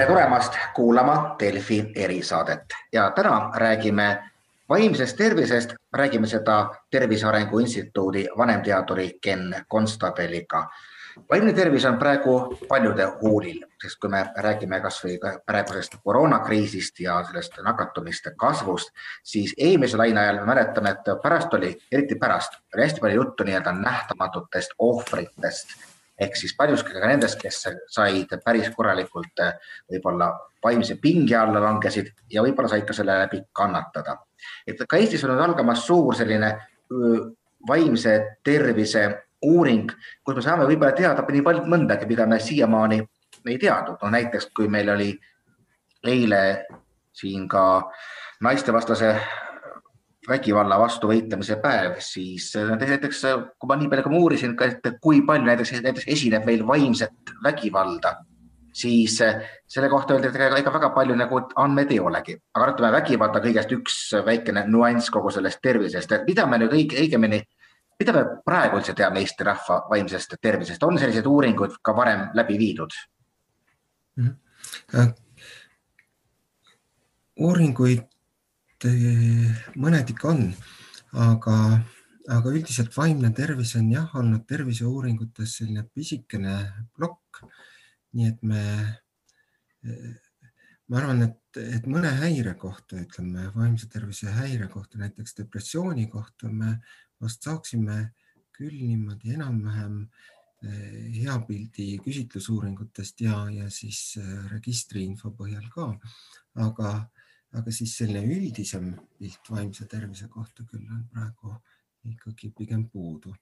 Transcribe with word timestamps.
tere 0.00 0.12
tulemast 0.12 0.54
kuulama 0.74 1.36
Delfi 1.38 1.92
erisaadet. 1.94 2.64
Ja 2.92 3.10
täna 3.10 3.50
räägime 3.56 4.22
vaimsest 4.68 5.16
tervisest, 5.16 5.74
räägime 5.92 6.26
seda 6.26 6.74
Tervise 6.90 7.26
Arengu 7.26 7.58
Instituudi 7.58 8.28
vanemteaduri 8.38 9.18
Ken 9.20 9.54
Konstabeliga. 9.68 10.70
vaimne 11.30 11.52
tervis 11.52 11.84
on 11.84 11.98
praegu 11.98 12.56
paljude 12.68 13.04
huulil, 13.20 13.60
sest 13.82 14.00
kui 14.00 14.10
me 14.10 14.24
räägime 14.36 14.80
kasvõi 14.80 15.18
praegusest 15.46 15.96
koroonakriisist 16.04 17.00
ja 17.00 17.20
sellest 17.26 17.60
nakatumiste 17.62 18.32
kasvust, 18.36 18.88
siis 19.22 19.54
eelmise 19.58 19.96
laine 19.96 20.20
ajal 20.20 20.40
me 20.40 20.54
mäletame, 20.54 20.90
et 20.90 21.22
pärast 21.22 21.54
oli, 21.54 21.76
eriti 21.92 22.14
pärast, 22.14 22.52
oli 22.74 22.82
hästi 22.82 23.00
palju 23.00 23.22
juttu 23.22 23.44
nii-öelda 23.44 23.72
nähtamatutest 23.72 24.70
ohvritest 24.78 25.89
ehk 26.20 26.36
siis 26.36 26.54
paljuski 26.56 26.92
ka 26.92 27.08
nendest, 27.08 27.38
kes 27.40 27.62
said 27.88 28.34
päris 28.44 28.70
korralikult 28.76 29.40
võib-olla 29.90 30.30
vaimse 30.64 30.98
pinge 31.00 31.36
alla 31.36 31.62
langesid 31.64 32.12
ja 32.30 32.44
võib-olla 32.44 32.68
said 32.68 32.84
ka 32.88 32.96
selle 32.96 33.16
läbi 33.22 33.42
kannatada. 33.52 34.18
et 34.66 34.82
ka 34.88 34.96
Eestis 34.96 35.24
on 35.24 35.34
nüüd 35.34 35.44
algamas 35.44 35.86
suur 35.86 36.14
selline 36.14 36.52
vaimse 37.68 38.14
tervise 38.44 39.08
uuring, 39.42 39.90
kus 40.24 40.36
me 40.36 40.42
saame 40.44 40.68
võib-olla 40.68 40.92
teada 40.96 41.24
nii 41.24 41.42
palju 41.42 41.64
mõndagi, 41.64 42.06
mida 42.08 42.26
me 42.26 42.40
siiamaani 42.40 43.00
ei 43.46 43.58
teadnud. 43.58 43.98
no 44.02 44.10
näiteks, 44.10 44.50
kui 44.56 44.68
meil 44.68 44.88
oli 44.90 45.12
eile 46.04 46.66
siin 47.12 47.48
ka 47.48 47.90
naistevastase 48.40 49.14
vägivalla 50.28 50.78
vastu 50.78 51.08
võitlemise 51.08 51.56
päev, 51.62 51.96
siis 52.04 52.52
näiteks 52.56 53.22
kui 53.58 53.68
ma 53.68 53.76
nii 53.80 53.88
palju 53.88 54.04
ka 54.04 54.10
uurisin, 54.18 54.56
et 54.66 54.90
kui 55.00 55.22
palju 55.26 55.48
näiteks, 55.48 55.72
näiteks 55.80 56.08
esineb 56.12 56.44
meil 56.44 56.66
vaimset 56.66 57.32
vägivalda, 57.44 58.18
siis 58.72 59.16
selle 59.16 59.88
kohta 59.88 60.14
öeldi, 60.14 60.28
et 60.28 60.60
ega 60.60 60.72
väga 60.74 60.90
palju 60.96 61.16
nagu 61.16 61.40
andmeid 61.62 61.94
ei 61.94 62.00
olegi, 62.00 62.36
aga 62.54 62.68
ütleme, 62.74 62.92
vägivald 62.98 63.40
on 63.40 63.46
kõigest 63.46 63.72
üks 63.78 63.96
väikene 64.26 64.66
nüanss 64.68 65.10
kogu 65.10 65.32
sellest 65.32 65.62
tervisest, 65.62 66.12
et 66.12 66.28
mida 66.28 66.46
me 66.46 66.60
nüüd 66.60 66.76
õige, 66.76 67.00
õigemini, 67.00 67.40
mida 68.00 68.16
me 68.16 68.26
praegu 68.44 68.80
üldse 68.80 68.94
teame 68.96 69.24
Eesti 69.24 69.48
rahva 69.48 69.82
vaimsest 69.88 70.36
tervisest, 70.40 70.84
on 70.84 71.00
selliseid 71.00 71.26
uuringuid 71.26 71.80
ka 71.82 71.96
varem 71.96 72.28
läbi 72.36 72.60
viidud 72.60 72.92
mm? 74.20 74.36
-hmm. 74.92 75.12
uuringuid 77.40 78.09
mõned 78.86 80.12
ikka 80.12 80.30
on, 80.30 80.46
aga, 81.20 81.56
aga 82.36 82.52
üldiselt 82.52 82.96
vaimne 82.96 83.32
tervis 83.36 83.74
on 83.80 83.90
jah 83.92 84.14
olnud 84.20 84.46
terviseuuringutes 84.48 85.58
selline 85.60 85.84
pisikene 85.94 86.56
plokk. 86.96 87.44
nii 88.12 88.26
et 88.26 88.40
me, 88.42 88.62
ma 90.90 90.98
arvan, 90.98 91.22
et, 91.28 91.60
et 91.62 91.84
mõne 91.86 92.10
häire 92.18 92.56
kohta, 92.58 92.98
ütleme 92.98 93.46
vaimse 93.54 93.86
tervise 93.90 94.32
häire 94.34 94.66
kohta, 94.72 94.98
näiteks 94.98 95.36
depressiooni 95.38 96.08
kohta 96.10 96.50
me 96.50 96.78
vast 97.22 97.46
saaksime 97.46 98.00
küll 98.56 98.82
niimoodi 98.82 99.36
enam-vähem 99.36 100.00
eh, 100.66 101.06
hea 101.20 101.36
pildi 101.46 101.86
küsitlusuuringutest 102.04 103.22
ja, 103.24 103.44
ja 103.54 103.70
siis 103.72 104.16
eh, 104.20 104.34
registriinfo 104.52 105.32
põhjal 105.38 105.68
ka. 105.72 105.92
aga 106.66 106.90
aga 107.58 107.72
siis 107.74 107.96
selline 107.98 108.36
üldisem 108.36 108.92
pilt 109.18 109.50
vaimse 109.50 109.86
tervise 109.90 110.28
kohta 110.30 110.64
küll 110.68 110.86
on 110.86 111.02
praegu 111.10 111.54
ikkagi 112.06 112.52
pigem 112.56 112.86
puudu 112.88 113.34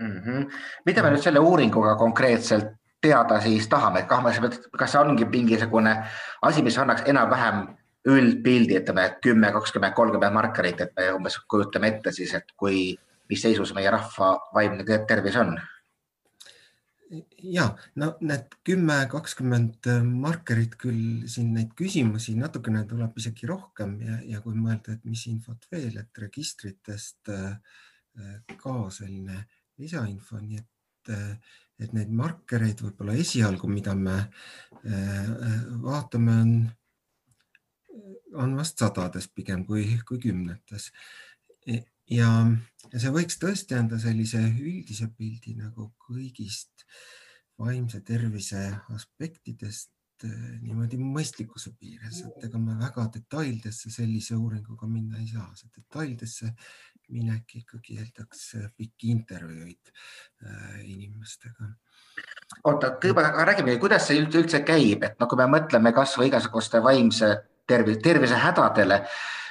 mm. 0.00 0.18
-hmm. 0.18 0.50
mida 0.86 1.02
me 1.02 1.10
nüüd 1.14 1.22
selle 1.22 1.40
uuringuga 1.40 1.94
konkreetselt 1.96 2.74
teada 3.00 3.40
siis 3.40 3.68
tahame, 3.68 4.00
et 4.00 4.08
kas 4.78 4.92
see 4.92 5.00
ongi 5.00 5.24
mingisugune 5.24 5.92
asi, 6.42 6.62
mis 6.62 6.78
annaks 6.78 7.02
enam-vähem 7.06 7.66
üldpildi, 8.06 8.78
ütleme 8.80 9.06
kümme, 9.22 9.52
kakskümmend, 9.52 9.94
kolmkümmend 9.94 10.34
markerit, 10.34 10.80
et 10.80 10.92
me 10.96 11.12
umbes 11.12 11.38
kujutame 11.50 11.88
ette 11.88 12.12
siis, 12.12 12.34
et 12.34 12.52
kui, 12.56 12.96
mis 13.30 13.42
seisus 13.42 13.74
meie 13.74 13.90
rahva 13.90 14.36
vaimne 14.54 14.84
tervis 15.08 15.36
on 15.36 15.56
ja 17.42 17.66
no 18.00 18.08
need 18.24 18.56
kümme, 18.66 18.96
kakskümmend 19.10 19.88
markerit 20.06 20.76
küll 20.80 21.26
siin 21.30 21.52
neid 21.54 21.74
küsimusi 21.78 22.34
natukene 22.38 22.84
tuleb 22.88 23.18
isegi 23.20 23.48
rohkem 23.50 23.96
ja, 24.02 24.18
ja 24.34 24.40
kui 24.44 24.56
mõelda, 24.58 24.96
et 24.96 25.04
mis 25.08 25.26
infot 25.30 25.68
veel, 25.72 25.98
et 26.00 26.22
registritest 26.22 27.30
äh, 27.32 27.54
ka 28.58 28.74
selline 28.94 29.44
lisainfo, 29.78 30.40
nii 30.40 30.58
et, 30.58 31.12
äh, 31.14 31.54
et 31.78 31.92
neid 31.96 32.10
markereid 32.10 32.82
võib-olla 32.82 33.16
esialgu, 33.20 33.70
mida 33.70 33.94
me 33.98 34.16
äh, 34.18 35.30
vaatame, 35.84 36.38
on, 36.42 36.56
on 38.42 38.56
vast 38.58 38.82
sadades 38.82 39.28
pigem 39.32 39.64
kui, 39.68 39.86
kui 40.08 40.18
kümnetes 40.22 40.90
ja, 42.10 42.30
ja 42.92 43.02
see 43.02 43.12
võiks 43.14 43.38
tõesti 43.42 43.76
anda 43.78 43.98
sellise 44.02 44.40
üldise 44.40 45.10
pildi 45.16 45.56
nagu 45.58 45.90
kõigist 46.06 46.86
vaimse 47.58 48.02
tervise 48.04 48.62
aspektidest 48.94 50.26
eh, 50.26 50.58
niimoodi 50.62 50.98
mõistlikkuse 51.00 51.72
piires, 51.78 52.22
et 52.28 52.48
ega 52.48 52.60
me 52.60 52.76
väga 52.80 53.08
detailidesse 53.16 53.90
sellise 53.90 54.36
uuringuga 54.36 54.88
minna 54.90 55.22
ei 55.22 55.30
saa, 55.30 55.48
see 55.56 55.72
detailidesse 55.76 56.52
minek 57.08 57.56
ikkagi 57.60 57.98
eeldaks 58.00 58.44
pikki 58.76 59.10
intervjuuid 59.14 59.90
äh, 60.44 60.78
inimestega. 60.84 61.68
oota, 62.64 62.96
kõigepealt 63.02 63.42
räägime, 63.46 63.76
kuidas 63.82 64.08
see 64.08 64.22
üldse 64.22 64.62
käib, 64.66 65.04
et 65.06 65.20
no 65.20 65.28
kui 65.30 65.38
me 65.38 65.46
mõtleme 65.50 65.92
kasvõi 65.94 66.30
igasuguste 66.30 66.82
vaimse 66.82 67.30
tervise, 67.66 68.00
tervisehädadele, 68.02 69.02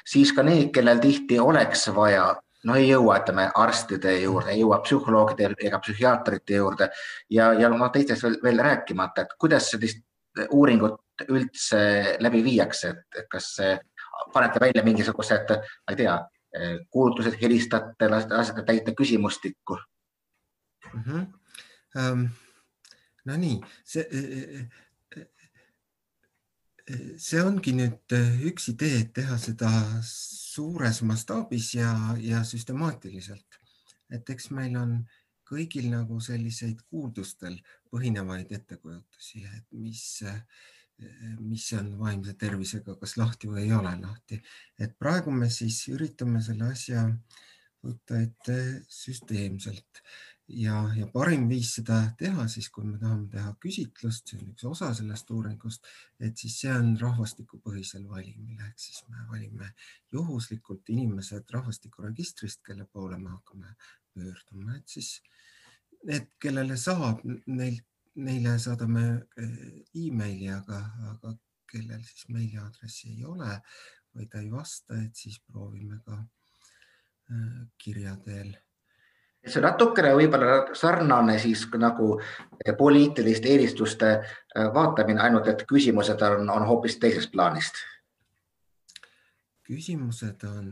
siis 0.08 0.34
ka 0.36 0.44
need, 0.44 0.72
kellel 0.76 1.00
tihti 1.04 1.40
oleks 1.40 1.88
vaja 1.96 2.34
no 2.66 2.76
ei 2.80 2.90
jõua, 2.90 3.20
ütleme 3.22 3.48
arstide 3.62 4.16
juurde, 4.22 4.52
ei 4.54 4.62
jõua 4.62 4.82
psühholoogide 4.84 5.52
ega 5.68 5.80
psühhiaatrite 5.84 6.60
juurde 6.60 6.90
ja, 7.30 7.52
ja 7.54 7.70
noh, 7.72 7.90
teistest 7.94 8.26
veel, 8.26 8.38
veel 8.44 8.62
rääkimata, 8.66 9.26
et 9.26 9.36
kuidas 9.42 9.70
sellist 9.74 10.04
uuringut 10.52 11.28
üldse 11.32 11.82
läbi 12.20 12.42
viiakse, 12.44 12.92
et 13.16 13.28
kas 13.32 13.54
panete 14.34 14.60
välja 14.60 14.84
mingisugused, 14.84 15.52
ma 15.56 15.94
ei 15.94 16.00
tea, 16.00 16.16
kuulutused, 16.92 17.36
helistate, 17.42 18.10
lasete 18.12 18.64
täita 18.68 18.96
küsimustikku 18.96 19.78
mm? 20.94 21.04
-hmm. 21.04 21.26
Um, 21.96 22.28
Nonii, 23.26 23.62
see 23.84 24.04
see 27.18 27.42
ongi 27.42 27.74
nüüd 27.74 28.16
üks 28.50 28.68
idee, 28.74 29.00
et 29.06 29.14
teha 29.18 29.38
seda 29.42 29.70
suures 30.56 31.02
mastaabis 31.02 31.74
ja, 31.76 31.92
ja 32.22 32.44
süstemaatiliselt. 32.44 33.62
et 34.14 34.30
eks 34.30 34.52
meil 34.54 34.76
on 34.78 34.98
kõigil 35.50 35.90
nagu 35.92 36.20
selliseid 36.22 36.82
kuuldustel 36.90 37.58
põhinevaid 37.94 38.52
ettekujutusi, 38.58 39.44
et 39.46 39.66
mis, 39.78 40.04
mis 41.40 41.66
on 41.78 41.92
vaimse 42.00 42.36
tervisega, 42.42 42.96
kas 43.02 43.16
lahti 43.18 43.50
või 43.52 43.66
ei 43.66 43.74
ole 43.78 43.94
lahti. 44.02 44.42
et 44.80 44.98
praegu 45.00 45.32
me 45.32 45.50
siis 45.50 45.82
üritame 45.94 46.42
selle 46.46 46.72
asja 46.72 47.06
võtta 47.86 48.22
ette 48.22 48.58
süsteemselt 48.90 50.02
ja, 50.48 50.80
ja 50.98 51.08
parim 51.14 51.48
viis 51.50 51.72
seda 51.78 51.98
teha 52.20 52.48
siis, 52.52 52.70
kui 52.74 52.86
me 52.86 53.00
tahame 53.02 53.28
teha 53.32 53.54
küsitlust, 53.62 54.30
see 54.30 54.40
on 54.40 54.52
üks 54.54 54.68
osa 54.70 54.92
sellest 54.98 55.32
uuringust, 55.34 55.88
et 56.20 56.38
siis 56.38 56.60
see 56.62 56.74
on 56.74 56.94
rahvastikupõhisel 57.02 58.06
valimil. 58.10 58.60
Ehk 58.68 58.80
siis 58.82 59.02
me 59.10 59.26
valime 59.32 59.72
juhuslikult 60.14 60.94
inimesed 60.94 61.50
rahvastikuregistrist, 61.58 62.62
kelle 62.66 62.86
poole 62.86 63.18
me 63.22 63.34
hakkame 63.34 63.76
pöörduma, 64.14 64.78
et 64.78 64.88
siis 64.98 65.18
need, 66.06 66.30
kellele 66.42 66.78
saab, 66.78 67.26
neil, 67.48 67.82
neile 68.16 68.56
saadame 68.62 69.06
eh, 69.42 69.58
emaili, 70.06 70.52
aga, 70.54 70.82
aga 71.12 71.36
kellel 71.72 72.04
siis 72.06 72.30
meiliaadressi 72.30 73.16
ei 73.16 73.26
ole 73.26 73.58
või 74.16 74.30
ta 74.32 74.40
ei 74.40 74.52
vasta, 74.52 75.02
et 75.02 75.18
siis 75.18 75.42
proovime 75.44 76.00
ka 76.06 76.22
eh, 76.22 77.66
kirja 77.82 78.16
teel 78.24 78.54
see 79.46 79.62
natukene 79.64 80.14
võib-olla 80.18 80.76
sarnane 80.78 81.38
siis 81.42 81.66
nagu 81.82 82.16
poliitiliste 82.78 83.52
eelistuste 83.54 84.12
äh, 84.16 84.70
vaatamine, 84.74 85.22
ainult 85.22 85.50
et 85.52 85.66
küsimused 85.70 86.22
on, 86.26 86.50
on 86.50 86.68
hoopis 86.70 86.98
teisest 87.02 87.32
plaanist. 87.34 87.84
küsimused 89.66 90.44
on 90.46 90.70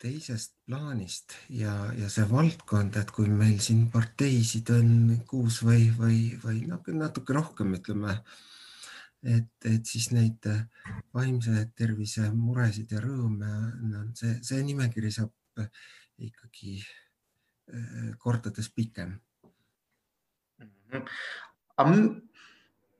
teisest 0.00 0.54
plaanist 0.68 1.34
ja, 1.52 1.72
ja 1.96 2.08
see 2.12 2.24
valdkond, 2.28 2.96
et 2.96 3.10
kui 3.12 3.28
meil 3.28 3.58
siin 3.60 3.86
parteisid 3.92 4.72
on 4.72 5.18
kuus 5.28 5.60
või, 5.64 5.90
või, 5.96 6.20
või 6.44 6.64
natuke 6.96 7.36
rohkem, 7.36 7.74
ütleme, 7.76 8.16
et, 9.24 9.52
et 9.68 9.84
siis 9.84 10.10
neid 10.16 10.48
vaimse 11.16 11.66
tervise 11.76 12.30
muresid 12.32 12.92
ja 12.96 13.04
rõõme 13.04 13.52
on 14.00 14.10
see, 14.16 14.38
see 14.44 14.64
nimekiri 14.64 15.12
saab 15.12 15.68
ikkagi 16.20 16.78
kordades 18.18 18.70
pikem 18.74 19.14
mm. 20.58 21.02
-hmm. 21.78 22.04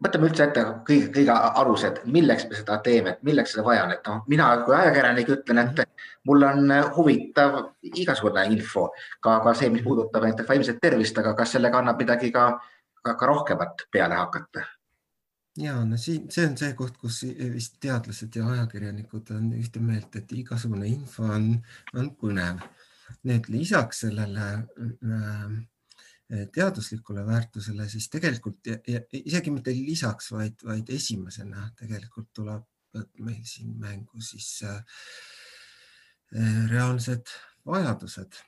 võtame 0.05 0.31
üldse 0.31 0.47
ette 0.47 0.65
kõige, 0.89 1.11
kõige 1.15 1.37
alused, 1.63 2.03
milleks 2.05 2.49
me 2.49 2.57
seda 2.57 2.79
teeme, 2.85 3.11
et 3.11 3.23
milleks 3.23 3.55
seda 3.55 3.65
vaja 3.67 3.85
on, 3.85 3.93
et 3.93 4.09
noh, 4.09 4.25
mina 4.33 4.51
kui 4.65 4.75
ajakirjanik 4.77 5.33
ütlen, 5.37 5.63
et 5.65 6.09
mul 6.25 6.43
on 6.49 6.75
huvitav 6.97 7.61
igasugune 7.83 8.47
info, 8.55 8.89
ka, 9.21 9.41
ka 9.45 9.55
see, 9.55 9.71
mis 9.71 9.85
puudutab 9.87 10.25
näiteks 10.25 10.49
vaimset 10.49 10.81
tervist, 10.83 11.19
aga 11.19 11.35
kas 11.35 11.57
sellega 11.57 11.83
annab 11.83 12.01
midagi 12.01 12.33
ka, 12.33 12.51
ka, 13.03 13.15
ka 13.15 13.33
rohkemat 13.33 13.89
peale 13.93 14.15
hakata? 14.15 14.67
ja 15.57 15.85
no 15.85 15.97
siin, 15.97 16.29
see 16.31 16.47
on 16.47 16.57
see 16.59 16.75
koht, 16.79 16.97
kus 17.01 17.23
vist 17.55 17.79
teadlased 17.83 18.37
ja 18.37 18.47
ajakirjanikud 18.55 19.33
on 19.37 19.51
ühte 19.59 19.83
meelt, 19.83 20.15
et 20.17 20.33
igasugune 20.37 20.89
info 20.89 21.27
on, 21.27 21.53
on 21.95 22.11
põnev. 22.21 22.63
Nüüd 23.25 23.49
lisaks 23.53 24.05
sellele 24.05 24.47
äh, 24.57 25.61
Eh, 26.31 26.47
teaduslikule 26.55 27.25
väärtusele, 27.27 27.89
siis 27.91 28.07
tegelikult 28.11 28.69
ja, 28.71 28.77
ja 28.87 29.01
isegi 29.19 29.51
mitte 29.51 29.73
lisaks, 29.75 30.29
vaid, 30.31 30.61
vaid 30.63 30.93
esimesena 30.95 31.65
tegelikult 31.79 32.29
tuleb 32.39 33.01
meil 33.19 33.41
siin 33.51 33.73
mängu 33.83 34.23
siis 34.23 34.61
äh, 34.63 34.85
reaalsed 36.71 37.35
vajadused. 37.67 38.39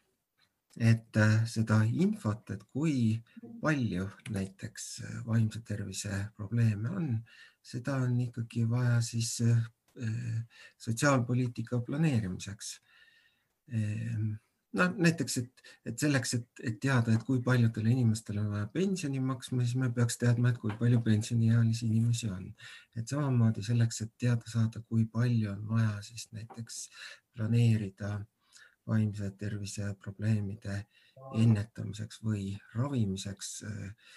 et 0.81 1.17
äh, 1.20 1.43
seda 1.44 1.81
infot, 1.85 2.50
et 2.55 2.62
kui 2.73 3.19
palju 3.61 4.06
näiteks 4.31 4.87
vaimse 5.26 5.61
tervise 5.67 6.29
probleeme 6.37 6.88
on, 6.88 7.11
seda 7.62 7.97
on 8.06 8.14
ikkagi 8.29 8.62
vaja 8.70 9.00
siis 9.03 9.41
äh, 9.43 9.67
sotsiaalpoliitika 10.79 11.82
planeerimiseks 11.87 12.76
noh, 14.78 14.92
näiteks, 15.04 15.36
et, 15.42 15.62
et 15.86 16.04
selleks, 16.04 16.34
et, 16.38 16.46
et 16.70 16.78
teada, 16.80 17.14
et 17.14 17.24
kui 17.28 17.40
paljudele 17.44 17.92
inimestele 17.92 18.40
on 18.40 18.50
vaja 18.54 18.69
pensioni 18.72 19.20
maksma, 19.20 19.64
siis 19.64 19.76
me 19.80 19.90
peaks 19.94 20.19
teadma, 20.20 20.52
et 20.52 20.60
kui 20.62 20.74
palju 20.80 21.02
pensioniealisi 21.04 21.86
inimesi 21.88 22.30
on. 22.32 22.48
et 22.96 23.08
samamoodi 23.08 23.64
selleks, 23.64 24.02
et 24.04 24.12
teada 24.20 24.48
saada, 24.48 24.82
kui 24.88 25.04
palju 25.04 25.50
on 25.52 25.62
vaja 25.69 25.94
siis 26.04 26.28
näiteks 26.32 26.82
planeerida 27.36 28.19
vaimse 28.86 29.30
tervise 29.38 29.94
probleemide 30.02 30.82
ennetamiseks 31.38 32.20
või 32.25 32.52
ravimiseks 32.75 33.50
eh, 33.68 34.12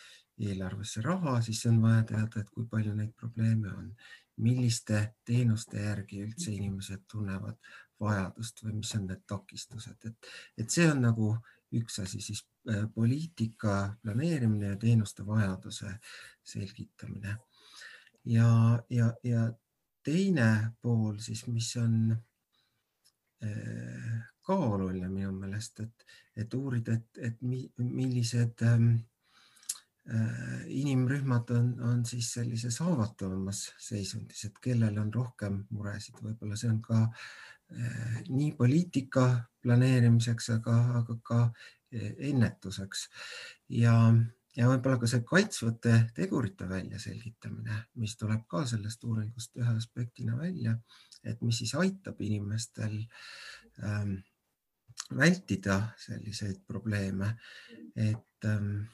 eelarvesse 0.49 1.01
raha, 1.05 1.39
siis 1.41 1.61
on 1.69 1.81
vaja 1.83 2.03
teada, 2.11 2.41
et 2.41 2.49
kui 2.51 2.67
palju 2.71 2.95
neid 2.95 3.13
probleeme 3.15 3.71
on, 3.71 3.91
milliste 4.43 5.01
teenuste 5.25 5.79
järgi 5.85 6.25
üldse 6.25 6.51
inimesed 6.51 7.05
tunnevad 7.11 7.55
vajadust 8.01 8.63
või 8.63 8.79
mis 8.79 8.93
on 8.97 9.07
need 9.09 9.23
takistused, 9.27 10.07
et, 10.09 10.31
et 10.57 10.69
see 10.69 10.87
on 10.91 11.01
nagu 11.07 11.31
üks 11.75 11.99
asi, 12.03 12.21
siis 12.21 12.43
äh, 12.69 12.85
poliitika 12.93 13.95
planeerimine 14.03 14.73
ja 14.73 14.79
teenuste 14.79 15.25
vajaduse 15.27 15.97
selgitamine. 16.43 17.37
ja, 18.25 18.49
ja, 18.89 19.13
ja 19.23 19.49
teine 20.05 20.75
pool 20.81 21.17
siis, 21.19 21.47
mis 21.47 21.71
on 21.81 22.15
äh, 23.43 24.21
ka 24.45 24.55
oluline 24.55 25.09
minu 25.09 25.31
meelest, 25.33 25.79
et, 25.81 26.05
et 26.37 26.53
uurida, 26.53 26.93
et, 26.93 27.21
et 27.31 27.41
millised 27.41 28.61
ähm, 28.61 28.91
äh, 28.93 29.14
inimrühmad 30.69 31.49
on, 31.55 31.69
on 31.81 32.03
siis 32.05 32.27
sellises 32.35 32.75
haavatavamas 32.83 33.63
seisundis, 33.81 34.43
et 34.45 34.59
kellel 34.61 34.99
on 35.01 35.09
rohkem 35.13 35.63
muresid, 35.73 36.19
võib-olla 36.21 36.59
see 36.59 36.69
on 36.69 36.77
ka 36.85 36.99
äh, 36.99 37.23
Eh, 37.73 38.17
nii 38.29 38.51
poliitika 38.53 39.23
planeerimiseks, 39.65 40.51
aga, 40.53 40.73
aga 40.99 41.15
ka 41.25 41.37
eh, 41.91 42.11
ennetuseks 42.29 43.07
ja, 43.73 43.95
ja 44.53 44.67
võib-olla 44.69 44.99
ka 45.01 45.09
see 45.09 45.23
kaitsvate 45.25 45.95
tegurite 46.13 46.67
väljaselgitamine, 46.69 47.79
mis 48.03 48.13
tuleb 48.21 48.43
ka 48.51 48.61
sellest 48.69 49.03
uuringust 49.09 49.57
ühe 49.57 49.73
aspektina 49.73 50.37
välja, 50.37 50.75
et 51.25 51.41
mis 51.41 51.63
siis 51.63 51.73
aitab 51.81 52.21
inimestel 52.21 52.99
ähm, 53.81 54.19
vältida 55.17 55.79
selliseid 56.05 56.61
probleeme. 56.69 57.33
et 57.95 58.45
ähm,, 58.45 58.85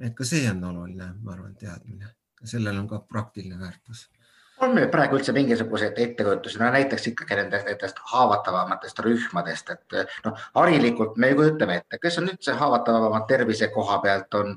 et 0.00 0.14
ka 0.14 0.26
see 0.26 0.48
on 0.50 0.64
oluline, 0.70 1.12
ma 1.22 1.32
arvan, 1.36 1.54
teadmine, 1.60 2.14
sellel 2.44 2.78
on 2.82 2.88
ka 2.90 3.00
praktiline 3.08 3.60
väärtus. 3.60 4.08
On 4.62 4.70
meil 4.74 4.86
praegu 4.88 5.18
üldse 5.18 5.32
mingisuguseid 5.34 5.96
ettekujutusi, 5.98 6.60
no 6.60 6.68
näiteks 6.70 7.08
ikkagi 7.10 7.38
nendest, 7.40 7.66
nendest 7.66 7.98
haavatavamatest 8.12 9.00
rühmadest, 9.02 9.72
et 9.74 10.20
noh, 10.24 10.44
harilikult 10.54 11.18
me 11.18 11.32
ju 11.32 11.40
kujutame 11.40 11.80
ette, 11.80 11.98
kes 12.02 12.20
on 12.22 12.30
üldse 12.30 12.54
haavatavamad 12.60 13.26
tervise 13.28 13.68
koha 13.74 13.98
pealt, 14.04 14.38
on 14.38 14.54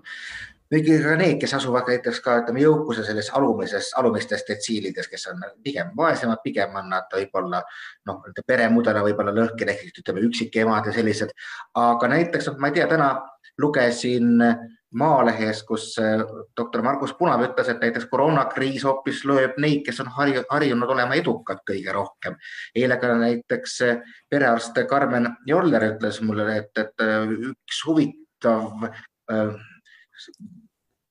kõigi 0.71 0.97
ka 1.01 1.15
need, 1.19 1.37
kes 1.41 1.55
asuvad 1.57 1.89
näiteks 1.89 2.19
ka 2.23 2.37
ütleme 2.41 2.61
jõukuse 2.61 3.05
selles 3.07 3.29
alumises, 3.39 3.89
alumistes 3.99 4.43
detsiilides, 4.47 5.07
kes 5.09 5.27
on 5.31 5.43
pigem 5.63 5.93
vaesemad, 5.97 6.43
pigem 6.43 6.75
on 6.75 6.91
nad 6.91 7.07
võib-olla 7.13 7.63
noh, 8.09 8.21
peremudel 8.45 8.99
on 8.99 9.07
võib-olla 9.07 9.33
lõhki 9.35 9.67
ehk 9.71 10.01
ütleme 10.03 10.25
üksikemad 10.27 10.89
ja 10.91 10.95
sellised. 10.95 11.31
aga 11.73 12.11
näiteks 12.11 12.51
noh, 12.51 12.59
ma 12.59 12.69
ei 12.69 12.77
tea, 12.77 12.87
täna 12.91 13.13
lugesin 13.57 14.43
Maalehes, 14.91 15.63
kus 15.67 15.97
äh, 15.99 16.21
doktor 16.57 16.81
Margus 16.81 17.13
Punav 17.19 17.41
ütles, 17.43 17.67
et 17.69 17.81
näiteks 17.83 18.05
koroonakriis 18.07 18.85
hoopis 18.87 19.25
lööb 19.27 19.57
neid, 19.59 19.81
kes 19.85 19.99
on 19.99 20.11
harjunud 20.15 20.93
olema 20.93 21.17
edukad 21.19 21.59
kõige 21.67 21.91
rohkem. 21.93 22.37
eile 22.75 22.95
ka 23.01 23.11
näiteks 23.19 23.81
äh, 23.83 23.97
perearst 24.29 24.79
Karmen 24.89 25.27
Joller 25.45 25.89
ütles 25.89 26.21
mulle, 26.23 26.47
et, 26.61 26.71
et 26.79 27.03
äh, 27.03 27.27
üks 27.51 27.83
huvitav 27.87 28.87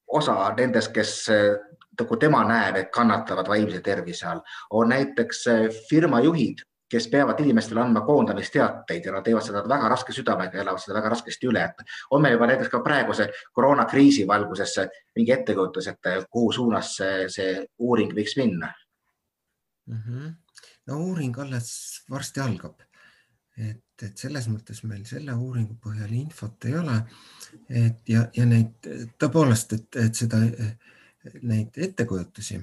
osa 0.09 0.37
nendest, 0.57 0.93
kes 0.95 1.13
nagu 2.01 2.17
tema 2.17 2.41
näeb, 2.49 2.79
et 2.81 2.89
kannatavad 2.95 3.49
vaimse 3.49 3.83
tervise 3.85 4.27
all, 4.31 4.41
on 4.71 4.89
näiteks 4.89 5.45
firmajuhid 5.91 6.65
kes 6.89 7.09
peavad 7.09 7.41
inimestele 7.41 7.81
andma 7.81 8.01
koondamisteateid 8.07 9.05
ja 9.05 9.13
nad 9.13 9.25
teevad 9.27 9.43
seda 9.43 9.63
väga 9.69 9.89
raske 9.91 10.15
südamega, 10.15 10.61
elavad 10.63 10.83
seda 10.83 10.99
väga 10.99 11.11
raskesti 11.15 11.49
üle. 11.51 11.65
on 12.11 12.23
meil 12.23 12.37
juba 12.37 12.47
näiteks 12.47 12.71
ka 12.71 12.81
praeguse 12.81 13.29
koroonakriisi 13.53 14.27
valguses 14.27 14.77
mingi 15.17 15.33
ettekujutus, 15.33 15.87
et 15.87 16.11
kuhu 16.31 16.53
suunas 16.53 16.97
see, 16.97 17.29
see 17.29 17.67
uuring 17.79 18.13
võiks 18.15 18.37
minna 18.37 18.73
mm? 19.87 20.03
-hmm. 20.03 20.35
no 20.87 21.01
uuring 21.09 21.39
alles 21.39 22.05
varsti 22.11 22.41
algab. 22.41 22.81
et, 23.59 24.03
et 24.03 24.17
selles 24.17 24.49
mõttes 24.49 24.85
meil 24.85 25.05
selle 25.05 25.35
uuringu 25.35 25.75
põhjal 25.83 26.13
infot 26.13 26.65
ei 26.65 26.79
ole. 26.79 27.03
et 27.71 28.09
ja, 28.09 28.29
ja 28.37 28.47
neid 28.47 28.91
tõepoolest, 29.19 29.73
et, 29.73 29.97
et 29.97 30.15
seda, 30.15 30.39
neid 31.43 31.75
ettekujutusi 31.77 32.61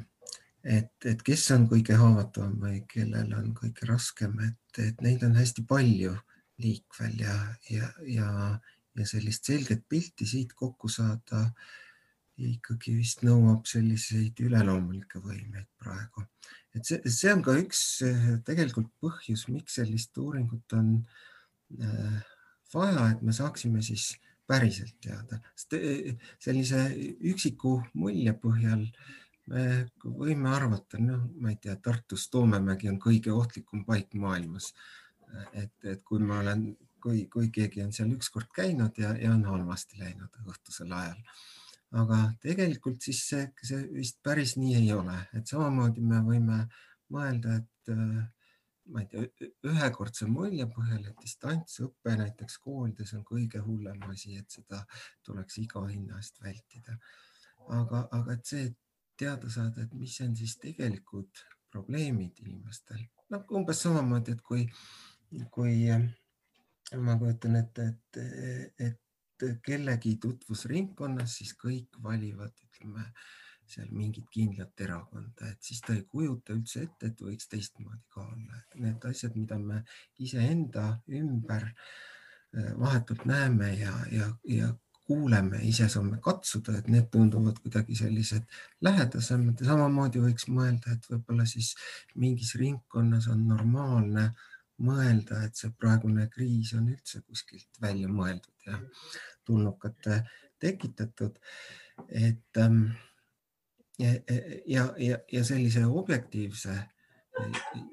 et, 0.64 0.92
et 1.06 1.24
kes 1.26 1.46
on 1.56 1.68
kõige 1.72 1.96
haavatavam 2.00 2.56
või 2.62 2.82
kellel 2.90 3.34
on 3.36 3.52
kõige 3.58 3.88
raskem, 3.90 4.36
et, 4.48 4.80
et 4.82 5.02
neid 5.04 5.24
on 5.28 5.36
hästi 5.36 5.66
palju 5.68 6.14
liikvel 6.64 7.20
ja, 7.20 7.38
ja, 7.70 7.90
ja, 8.08 8.28
ja 8.96 9.08
sellist 9.10 9.50
selget 9.50 9.84
pilti 9.90 10.28
siit 10.30 10.54
kokku 10.56 10.90
saada 10.92 11.50
ikkagi 12.40 12.96
vist 12.98 13.22
nõuab 13.26 13.68
selliseid 13.70 14.40
üleloomulikke 14.42 15.22
võimeid 15.22 15.68
praegu. 15.78 16.24
et 16.74 16.86
see, 16.86 17.02
see 17.06 17.34
on 17.34 17.44
ka 17.46 17.58
üks 17.60 17.82
tegelikult 18.48 18.90
põhjus, 19.04 19.48
miks 19.54 19.78
sellist 19.78 20.18
uuringut 20.18 20.74
on 20.80 20.96
äh, 21.78 22.22
vaja, 22.74 23.12
et 23.12 23.22
me 23.22 23.36
saaksime 23.36 23.84
siis 23.86 24.16
päriselt 24.50 24.96
teada, 25.04 25.38
sest 25.54 25.78
äh, 25.78 26.16
sellise 26.42 26.88
üksiku 27.34 27.76
mulje 27.94 28.34
põhjal 28.42 28.88
äh, 28.88 29.23
me 29.52 29.64
võime 30.04 30.52
arvata, 30.56 31.00
noh, 31.02 31.26
ma 31.42 31.52
ei 31.52 31.58
tea, 31.62 31.76
Tartus 31.84 32.30
Toomemägi 32.32 32.90
on 32.92 33.00
kõige 33.02 33.34
ohtlikum 33.34 33.84
paik 33.86 34.14
maailmas. 34.16 34.74
et, 35.52 35.74
et 35.84 36.04
kui 36.06 36.20
ma 36.22 36.40
olen, 36.40 36.68
kui, 37.02 37.26
kui 37.26 37.50
keegi 37.50 37.82
on 37.82 37.92
seal 37.92 38.12
ükskord 38.14 38.52
käinud 38.54 38.98
ja, 39.02 39.16
ja 39.18 39.32
on 39.34 39.44
halvasti 39.50 39.98
läinud 40.00 40.36
õhtusel 40.46 40.94
ajal. 40.94 41.18
aga 42.04 42.20
tegelikult 42.42 43.02
siis 43.02 43.24
see, 43.30 43.48
see 43.62 43.82
vist 43.94 44.22
päris 44.24 44.56
nii 44.58 44.76
ei 44.78 44.94
ole, 44.94 45.18
et 45.34 45.50
samamoodi 45.50 46.02
me 46.02 46.22
võime 46.26 46.64
mõelda, 47.14 47.58
et 47.60 47.94
ma 48.92 49.04
ei 49.04 49.10
tea, 49.12 49.50
ühekordse 49.70 50.28
mulje 50.30 50.66
põhjal, 50.72 51.04
et 51.08 51.20
distantsõpe 51.22 52.16
näiteks 52.20 52.58
koolides 52.64 53.14
on 53.18 53.24
kõige 53.28 53.62
hullem 53.64 54.02
asi, 54.10 54.36
et 54.40 54.50
seda 54.52 54.82
tuleks 55.26 55.60
iga 55.64 55.84
hinna 55.88 56.20
eest 56.20 56.42
vältida. 56.44 56.98
aga, 57.70 58.08
aga 58.12 58.34
et 58.34 58.46
see, 58.46 58.66
et 58.72 58.78
teada 59.18 59.50
saada, 59.50 59.84
et 59.84 59.94
mis 59.98 60.16
on 60.26 60.36
siis 60.36 60.58
tegelikud 60.62 61.44
probleemid 61.72 62.44
inimestel. 62.46 63.06
noh, 63.34 63.46
umbes 63.58 63.80
samamoodi, 63.82 64.36
et 64.36 64.42
kui, 64.46 64.66
kui 65.52 65.88
ma 67.02 67.16
kujutan 67.18 67.56
ette, 67.58 67.88
et, 67.88 68.20
et 68.90 69.48
kellegi 69.66 70.18
tutvusringkonnas 70.22 71.40
siis 71.40 71.56
kõik 71.58 71.98
valivad, 72.04 72.54
ütleme 72.68 73.08
seal 73.74 73.90
mingit 73.96 74.28
kindlat 74.32 74.82
erakonda, 74.86 75.50
et 75.50 75.64
siis 75.64 75.82
ta 75.82 75.96
ei 75.96 76.04
kujuta 76.10 76.54
üldse 76.54 76.84
ette, 76.86 77.10
et 77.10 77.22
võiks 77.26 77.48
teistmoodi 77.50 78.04
ka 78.14 78.26
olla, 78.26 78.60
et 78.60 78.80
need 78.84 79.08
asjad, 79.10 79.38
mida 79.40 79.58
me 79.60 79.82
iseenda 80.22 80.90
ümber 81.20 81.70
eh, 81.72 82.74
vahetult 82.80 83.26
näeme 83.30 83.72
ja, 83.80 83.96
ja, 84.12 84.30
ja 84.52 84.70
kuuleme, 85.08 85.60
ise 85.68 85.90
saame 85.92 86.18
katsuda, 86.24 86.78
et 86.80 86.88
need 86.92 87.10
tunduvad 87.12 87.60
kuidagi 87.64 87.96
sellised 88.00 88.46
lähedasemad 88.86 89.60
ja 89.60 89.72
samamoodi 89.74 90.22
võiks 90.24 90.48
mõelda, 90.48 90.96
et 90.96 91.08
võib-olla 91.12 91.46
siis 91.50 91.74
mingis 92.16 92.56
ringkonnas 92.60 93.28
on 93.34 93.44
normaalne 93.50 94.30
mõelda, 94.84 95.44
et 95.46 95.60
see 95.60 95.74
praegune 95.80 96.28
kriis 96.32 96.74
on 96.78 96.88
üldse 96.94 97.22
kuskilt 97.22 97.82
välja 97.82 98.10
mõeldud 98.10 98.68
ja 98.68 98.80
tulnukate 99.46 100.24
tekitatud. 100.60 101.40
et 102.10 102.58
ähm, 102.58 102.86
ja, 104.00 104.14
ja, 104.66 104.94
ja, 104.98 105.18
ja 105.32 105.44
sellise 105.44 105.86
objektiivse 105.86 106.74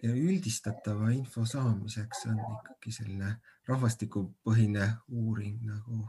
ja 0.02 0.14
üldistatava 0.14 1.10
info 1.10 1.44
saamiseks 1.44 2.26
on 2.30 2.40
ikkagi 2.40 2.92
selline 2.92 3.34
rahvastikupõhine 3.68 4.88
uuring 5.08 5.60
nagu 5.66 6.06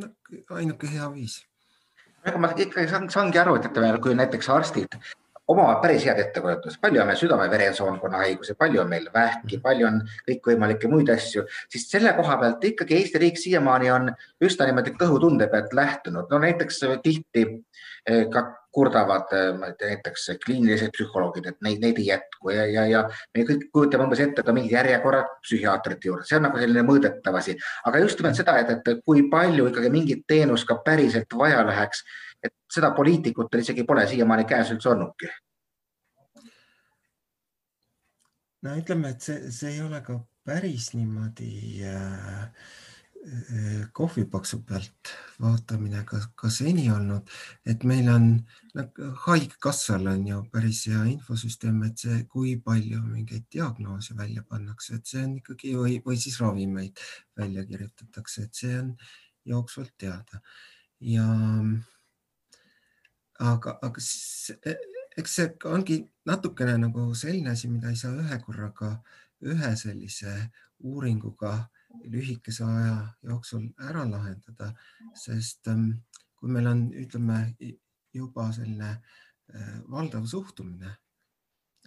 no, 0.00 0.08
ainuke 0.58 0.90
hea 0.90 1.10
viis. 1.12 1.42
aga 2.24 2.40
ma 2.40 2.54
ikkagi 2.56 2.88
saan, 2.88 3.10
saangi 3.12 3.38
aru, 3.38 3.58
et 3.58 3.68
ütleme, 3.68 3.92
kui 4.02 4.16
näiteks 4.16 4.48
arstid 4.52 4.98
omavad 5.48 5.82
päris 5.82 6.04
head 6.08 6.20
ettekujutust, 6.22 6.80
palju 6.80 7.02
on 7.02 7.08
meil 7.10 7.18
südame-veresoonkonna 7.20 8.20
haigusi, 8.22 8.54
palju 8.56 8.80
on 8.80 8.88
meil 8.88 9.10
vähki, 9.14 9.58
palju 9.64 9.86
on 9.90 9.98
kõikvõimalikke 10.28 10.88
muid 10.88 11.12
asju, 11.12 11.44
siis 11.72 11.84
selle 11.90 12.14
koha 12.16 12.38
pealt 12.40 12.64
ikkagi 12.64 12.96
Eesti 12.96 13.20
riik 13.20 13.40
siiamaani 13.40 13.90
on 13.92 14.08
üsna 14.44 14.70
niimoodi 14.70 14.94
kõhutunde 14.96 15.50
pealt 15.52 15.76
lähtunud. 15.76 16.30
no 16.30 16.40
näiteks 16.46 16.80
tihti 17.04 17.44
eh, 18.06 18.24
ka 18.32 18.46
kurdavad 18.74 19.32
näiteks 19.60 20.26
kliinilised 20.44 20.92
psühholoogid, 20.94 21.46
et 21.50 21.60
neid, 21.64 21.80
neid 21.82 22.00
ei 22.02 22.08
jätku 22.08 22.52
ja, 22.54 22.66
ja, 22.66 22.84
ja 22.90 23.02
me 23.34 23.46
kõik 23.48 23.68
kujutame 23.74 24.06
umbes 24.08 24.22
ette 24.24 24.44
ka 24.46 24.54
mingid 24.56 24.74
järjekorrad 24.74 25.30
psühhiaatrite 25.44 26.10
juurde, 26.10 26.26
see 26.28 26.38
on 26.38 26.46
nagu 26.48 26.60
selline 26.60 26.84
mõõdetav 26.86 27.38
asi, 27.40 27.56
aga 27.88 28.02
just 28.02 28.20
nimelt 28.20 28.40
seda, 28.40 28.58
et, 28.62 28.74
et 28.74 29.02
kui 29.06 29.24
palju 29.30 29.68
ikkagi 29.70 29.92
mingit 29.94 30.24
teenust 30.30 30.68
ka 30.68 30.80
päriselt 30.86 31.38
vaja 31.38 31.64
läheks, 31.66 32.04
et 32.44 32.54
seda 32.72 32.92
poliitikutel 32.96 33.64
isegi 33.64 33.86
pole 33.88 34.06
siiamaani 34.10 34.46
käes 34.50 34.74
üldse 34.74 34.92
olnudki. 34.92 35.32
no 38.64 38.78
ütleme, 38.80 39.12
et 39.12 39.20
see, 39.20 39.52
see 39.52 39.74
ei 39.76 39.82
ole 39.84 40.00
ka 40.04 40.18
päris 40.44 40.94
niimoodi 40.96 41.84
äh 41.84 42.48
kohvipaksu 43.96 44.58
pealt 44.68 45.12
vaatamine 45.40 46.02
ka, 46.04 46.18
ka 46.36 46.50
seni 46.52 46.90
olnud, 46.92 47.30
et 47.66 47.84
meil 47.88 48.08
on 48.12 48.26
nagu 48.76 49.10
Haigekassal 49.24 50.06
on 50.10 50.26
ju 50.28 50.42
päris 50.52 50.82
hea 50.90 51.04
infosüsteem, 51.14 51.80
et 51.88 52.04
see, 52.04 52.18
kui 52.28 52.56
palju 52.60 53.00
mingeid 53.06 53.46
diagnoose 53.52 54.16
välja 54.18 54.44
pannakse, 54.48 54.98
et 54.98 55.08
see 55.08 55.24
on 55.24 55.38
ikkagi 55.40 55.72
või, 55.78 55.98
või 56.04 56.20
siis 56.20 56.36
ravimeid 56.42 57.00
välja 57.38 57.64
kirjutatakse, 57.70 58.44
et 58.44 58.60
see 58.60 58.76
on 58.82 58.92
jooksvalt 59.48 59.94
teada. 60.00 60.42
Ja 61.00 61.24
aga, 63.40 63.78
aga 63.80 64.04
see, 64.04 64.76
eks 65.16 65.38
see 65.38 65.52
ongi 65.70 66.02
natukene 66.28 66.76
nagu 66.82 67.08
selline 67.16 67.54
asi, 67.54 67.72
mida 67.72 67.92
ei 67.92 68.00
saa 68.00 68.12
ühe 68.20 68.40
korraga 68.44 68.98
ühe 69.44 69.72
sellise 69.76 70.34
uuringuga 70.84 71.56
lühikese 72.02 72.64
aja 72.66 72.96
jooksul 73.22 73.68
ära 73.88 74.04
lahendada, 74.08 74.72
sest 75.18 75.68
ähm, 75.72 75.90
kui 76.36 76.52
meil 76.52 76.68
on, 76.70 76.84
ütleme 77.00 77.38
juba 78.14 78.50
selline 78.54 78.90
äh, 78.94 79.80
valdav 79.90 80.26
suhtumine, 80.30 80.92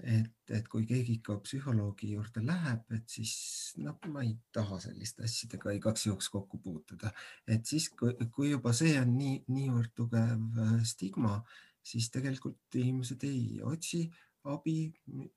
et, 0.04 0.34
et 0.54 0.68
kui 0.70 0.86
keegi 0.86 1.18
ikka 1.18 1.40
psühholoogi 1.46 2.12
juurde 2.14 2.44
läheb, 2.46 2.84
et 2.94 3.08
siis 3.10 3.34
noh, 3.82 3.98
ma 4.14 4.24
ei 4.26 4.36
taha 4.54 4.80
selliste 4.84 5.26
asjadega 5.26 5.74
igaks 5.78 6.06
juhuks 6.06 6.30
kokku 6.34 6.60
puutuda, 6.64 7.12
et 7.48 7.66
siis, 7.66 7.90
kui 7.98 8.52
juba 8.52 8.74
see 8.78 8.94
on 9.02 9.16
nii, 9.18 9.40
niivõrd 9.54 9.96
tugev 9.98 10.62
äh, 10.68 10.78
stigma, 10.86 11.40
siis 11.88 12.12
tegelikult 12.14 12.76
inimesed 12.76 13.24
ei 13.24 13.62
otsi 13.64 14.06
abi 14.54 14.78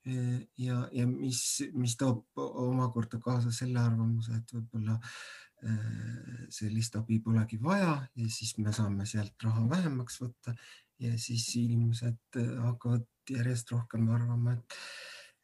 eh, 0.07 0.40
ja, 0.59 0.81
ja 0.93 1.07
mis, 1.09 1.43
mis 1.75 1.97
toob 2.00 2.38
omakorda 2.38 3.21
kaasa 3.23 3.52
selle 3.55 3.81
arvamuse, 3.83 4.37
et 4.38 4.55
võib-olla 4.55 4.97
eh, 5.64 6.47
sellist 6.52 6.97
abi 7.00 7.21
polegi 7.25 7.61
vaja 7.62 7.97
ja 8.17 8.31
siis 8.31 8.57
me 8.59 8.75
saame 8.76 9.07
sealt 9.09 9.47
raha 9.47 9.67
vähemaks 9.71 10.21
võtta 10.23 10.55
ja 11.00 11.12
siis 11.19 11.47
inimesed 11.57 12.40
hakkavad 12.67 13.07
järjest 13.31 13.71
rohkem 13.73 14.09
arvama, 14.12 14.57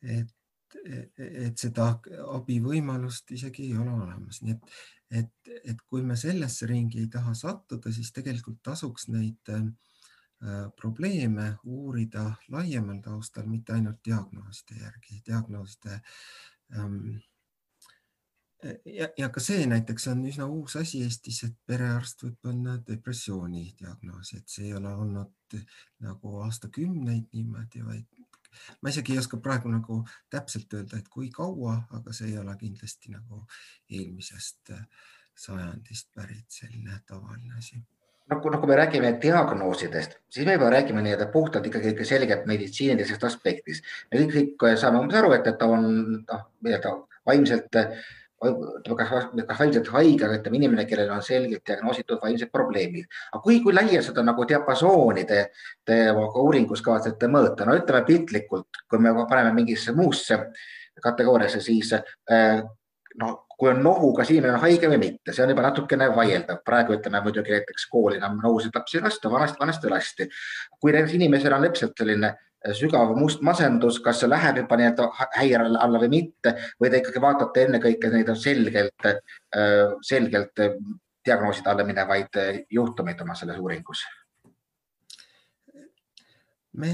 et, 0.02 0.34
et, 0.82 1.22
et 1.22 1.56
seda 1.56 1.94
abivõimalust 2.34 3.30
isegi 3.32 3.70
ei 3.70 3.78
ole 3.78 3.94
olemas, 3.94 4.42
nii 4.42 4.56
et, 4.56 4.76
et, 5.22 5.52
et 5.72 5.84
kui 5.88 6.02
me 6.04 6.18
sellesse 6.18 6.68
ringi 6.68 7.00
ei 7.04 7.08
taha 7.12 7.32
sattuda, 7.38 7.92
siis 7.94 8.12
tegelikult 8.12 8.58
tasuks 8.66 9.08
neid 9.14 9.54
Äh, 9.54 9.70
probleeme 10.76 11.54
uurida 11.64 12.26
laiemal 12.52 12.98
taustal, 13.04 13.46
mitte 13.48 13.72
ainult 13.72 14.02
diagnooside 14.04 14.82
järgi, 14.82 15.22
diagnooside 15.26 16.00
ähm, 16.76 17.16
ja, 18.84 19.08
ja 19.18 19.28
ka 19.32 19.40
see 19.42 19.66
näiteks 19.68 20.08
on 20.12 20.24
üsna 20.28 20.46
uus 20.50 20.76
asi 20.80 21.02
Eestis, 21.04 21.42
et 21.46 21.56
perearst 21.66 22.22
võib 22.24 22.36
panna 22.42 22.76
depressiooni 22.88 23.64
diagnoosi, 23.80 24.40
et 24.40 24.52
see 24.52 24.68
ei 24.68 24.76
ole 24.76 24.92
olnud 24.94 25.58
nagu 26.04 26.36
aastakümneid 26.44 27.32
niimoodi, 27.32 27.84
vaid 27.86 28.22
ma 28.82 28.92
isegi 28.92 29.14
ei 29.14 29.20
oska 29.20 29.40
praegu 29.42 29.72
nagu 29.72 30.00
täpselt 30.32 30.72
öelda, 30.74 31.00
et 31.00 31.10
kui 31.12 31.28
kaua, 31.30 31.76
aga 31.98 32.14
see 32.16 32.32
ei 32.32 32.38
ole 32.40 32.56
kindlasti 32.60 33.12
nagu 33.12 33.44
eelmisest 33.90 34.72
sajandist 35.36 36.14
pärit 36.16 36.48
selline 36.60 36.96
tavaline 37.06 37.58
asi 37.58 37.82
nagu, 38.30 38.50
nagu 38.50 38.66
me 38.66 38.76
räägime 38.76 39.12
diagnoosidest, 39.22 40.18
siis 40.30 40.46
me 40.46 40.56
juba 40.56 40.70
räägime 40.70 41.02
nii-öelda 41.02 41.28
puhtalt 41.32 41.66
ikkagi 41.66 41.94
ikka 41.94 42.04
selgelt 42.04 42.46
meditsiinilisest 42.46 43.24
aspektist. 43.24 43.84
me 44.10 44.20
kõik, 44.20 44.54
kõik 44.58 44.78
saame 44.80 45.00
umbes 45.00 45.18
aru, 45.20 45.32
et, 45.36 45.46
et 45.46 45.58
ta 45.58 45.68
on 45.70 45.86
noh, 46.22 46.46
nii-öelda 46.66 46.94
vaimselt, 47.26 47.78
kas, 48.40 49.12
kas 49.46 49.60
vaimselt 49.60 49.90
haige, 49.94 50.24
aga 50.26 50.40
ütleme 50.40 50.60
inimene, 50.60 50.86
kellel 50.90 51.10
on 51.14 51.22
selgelt 51.24 51.64
diagnoositud 51.66 52.20
vaimsed 52.22 52.50
probleemid. 52.52 53.06
aga 53.32 53.42
kui, 53.42 53.60
kui 53.64 53.74
laia 53.74 54.02
seda 54.02 54.24
nagu 54.26 54.46
diapasooni 54.48 55.24
te, 55.24 55.46
te 55.84 56.00
uuringus 56.12 56.82
kavatsete 56.82 57.30
mõõta, 57.30 57.66
no 57.66 57.78
ütleme 57.78 58.04
piltlikult, 58.06 58.82
kui 58.90 59.02
me 59.02 59.14
paneme 59.30 59.54
mingisse 59.54 59.94
muusse 59.94 60.40
kategooriasse, 61.02 61.60
siis 61.60 61.92
äh, 61.94 62.62
no 63.20 63.45
kui 63.56 63.70
on 63.70 63.82
nohu, 63.82 64.12
kas 64.16 64.30
inimene 64.30 64.54
on 64.54 64.60
haige 64.60 64.88
või 64.90 64.98
mitte, 65.00 65.32
see 65.32 65.44
on 65.44 65.52
juba 65.52 65.64
natukene 65.64 66.08
vaieldav. 66.16 66.58
praegu 66.64 66.96
ütleme 66.96 67.22
muidugi 67.24 67.54
näiteks 67.54 67.86
kooli 67.92 68.18
enam 68.20 68.36
nohusid 68.42 68.74
lapsi 68.76 68.98
ei 68.98 69.06
lasta, 69.06 69.30
vanasti, 69.32 69.60
vanasti 69.60 69.92
lasti. 69.92 70.28
kui 70.80 70.92
näiteks 70.92 71.14
inimesel 71.16 71.56
on 71.56 71.64
täpselt 71.68 71.96
selline 71.98 72.34
sügav 72.76 73.14
must 73.16 73.42
masendus, 73.46 73.98
kas 74.02 74.20
see 74.20 74.28
läheb 74.28 74.62
juba 74.62 74.76
nii-öelda 74.76 75.08
häire 75.38 75.66
alla 75.80 76.00
või 76.02 76.10
mitte 76.12 76.54
või 76.82 76.90
te 76.90 77.00
ikkagi 77.02 77.22
vaatate 77.22 77.66
ennekõike 77.66 78.10
neid 78.12 78.30
selgelt, 78.42 79.10
selgelt 80.02 80.64
diagnooside 81.26 81.70
alla 81.70 81.84
minevaid 81.84 82.40
juhtumeid 82.70 83.20
oma 83.20 83.34
selles 83.34 83.60
uuringus? 83.62 84.04
me 86.76 86.90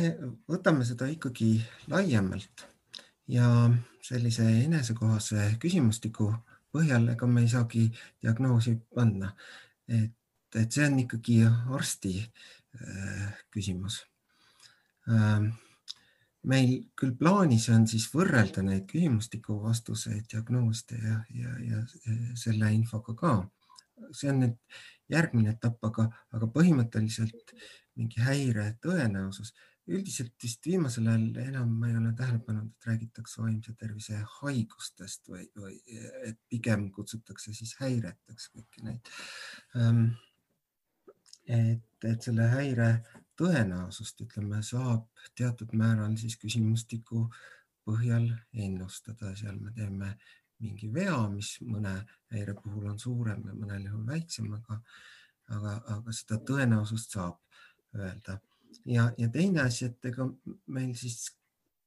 võtame 0.47 0.85
seda 0.87 1.09
ikkagi 1.11 1.57
laiemalt 1.91 2.69
ja 3.27 3.49
sellise 4.03 4.45
enesekohase 4.65 5.57
küsimustiku 5.59 6.29
põhjal, 6.73 7.09
ega 7.15 7.29
me 7.29 7.45
ei 7.45 7.51
saagi 7.53 7.89
diagnoosi 8.23 8.77
panna. 8.95 9.33
et, 9.89 10.15
et 10.57 10.73
see 10.73 10.87
on 10.87 10.99
ikkagi 11.03 11.43
arsti 11.47 12.15
äh, 12.23 13.29
küsimus. 13.53 14.03
Ähm, 15.11 15.51
meil 16.49 16.73
küll 16.99 17.15
plaanis 17.19 17.69
on 17.75 17.87
siis 17.91 18.09
võrrelda 18.13 18.63
neid 18.67 18.87
küsimustiku 18.91 19.59
vastuseid 19.63 20.27
diagnooside 20.31 20.99
ja, 21.03 21.19
ja, 21.39 21.57
ja 21.67 21.83
selle 22.39 22.73
infoga 22.75 23.15
ka. 23.19 23.35
see 24.13 24.31
on 24.33 24.41
nüüd 24.43 24.57
järgmine 25.13 25.53
etapp, 25.55 25.79
aga, 25.87 26.09
aga 26.35 26.49
põhimõtteliselt 26.51 27.53
mingi 27.99 28.23
häire 28.25 28.73
tõenäosus 28.83 29.53
üldiselt 29.91 30.35
vist 30.43 30.67
viimasel 30.67 31.09
ajal 31.11 31.39
enam 31.43 31.71
ma 31.79 31.89
ei 31.91 31.97
ole 31.99 32.13
tähele 32.19 32.39
pannud, 32.47 32.69
et 32.71 32.87
räägitakse 32.87 33.43
vaimse 33.43 33.75
tervise 33.79 34.21
haigustest 34.39 35.31
või, 35.33 35.47
või 35.59 35.79
et 36.29 36.39
pigem 36.49 36.91
kutsutakse 36.95 37.55
siis 37.57 37.75
häireteks 37.81 38.51
kõiki 38.55 38.85
neid. 38.87 39.11
Ähm, 39.77 40.05
et, 41.47 42.07
et 42.07 42.29
selle 42.29 42.47
häire 42.53 42.93
tõenäosust, 43.39 44.23
ütleme, 44.23 44.63
saab 44.63 45.09
teatud 45.39 45.75
määral 45.79 46.15
siis 46.21 46.39
küsimustiku 46.39 47.27
põhjal 47.83 48.29
ennustada, 48.55 49.33
seal 49.35 49.59
me 49.59 49.75
teeme 49.75 50.13
mingi 50.63 50.93
vea, 50.95 51.17
mis 51.33 51.57
mõne 51.67 51.97
häire 52.31 52.55
puhul 52.55 52.87
on 52.93 53.01
suurem 53.03 53.43
ja 53.49 53.57
mõnel 53.57 53.89
juhul 53.89 54.07
väiksem, 54.07 54.53
aga, 54.55 54.79
aga, 55.57 55.77
aga 55.97 56.15
seda 56.15 56.39
tõenäosust 56.47 57.19
saab 57.19 57.41
öelda 57.99 58.39
ja, 58.89 59.09
ja 59.19 59.29
teine 59.33 59.67
asi, 59.67 59.89
et 59.91 60.11
ega 60.13 60.27
meil 60.73 60.93
siis 60.99 61.31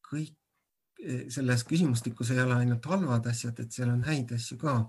kõik 0.05 0.35
eh, 1.03 1.25
selles 1.33 1.65
küsimustikus 1.67 2.33
ei 2.33 2.41
ole 2.43 2.59
ainult 2.61 2.85
halvad 2.91 3.29
asjad, 3.31 3.59
et 3.59 3.71
seal 3.71 3.93
on 3.93 4.03
häid 4.07 4.35
asju 4.37 4.59
ka. 4.61 4.81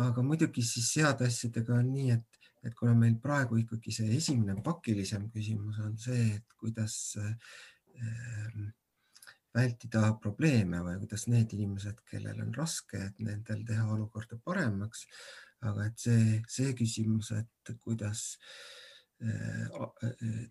aga 0.00 0.22
muidugi 0.24 0.62
siis 0.64 0.86
heade 0.96 1.26
asjadega 1.28 1.74
on 1.76 1.90
nii, 1.92 2.14
et, 2.14 2.38
et 2.64 2.74
kuna 2.74 2.94
meil 2.96 3.18
praegu 3.20 3.58
ikkagi 3.60 3.92
see 3.92 4.14
esimene 4.16 4.54
pakilisem 4.64 5.26
küsimus 5.28 5.82
on 5.84 5.98
see, 6.00 6.22
et 6.38 6.56
kuidas 6.56 6.94
äh, 7.20 7.34
vältida 9.54 10.12
probleeme 10.22 10.80
või 10.84 10.98
kuidas 11.02 11.26
need 11.30 11.52
inimesed, 11.56 12.02
kellel 12.08 12.40
on 12.44 12.54
raske, 12.56 13.00
et 13.10 13.20
nendel 13.24 13.64
teha 13.66 13.86
olukorda 13.94 14.38
paremaks. 14.44 15.06
aga 15.60 15.88
et 15.88 15.98
see, 15.98 16.42
see 16.46 16.74
küsimus, 16.78 17.32
et 17.34 17.70
kuidas 17.82 18.20
eh, 18.36 18.87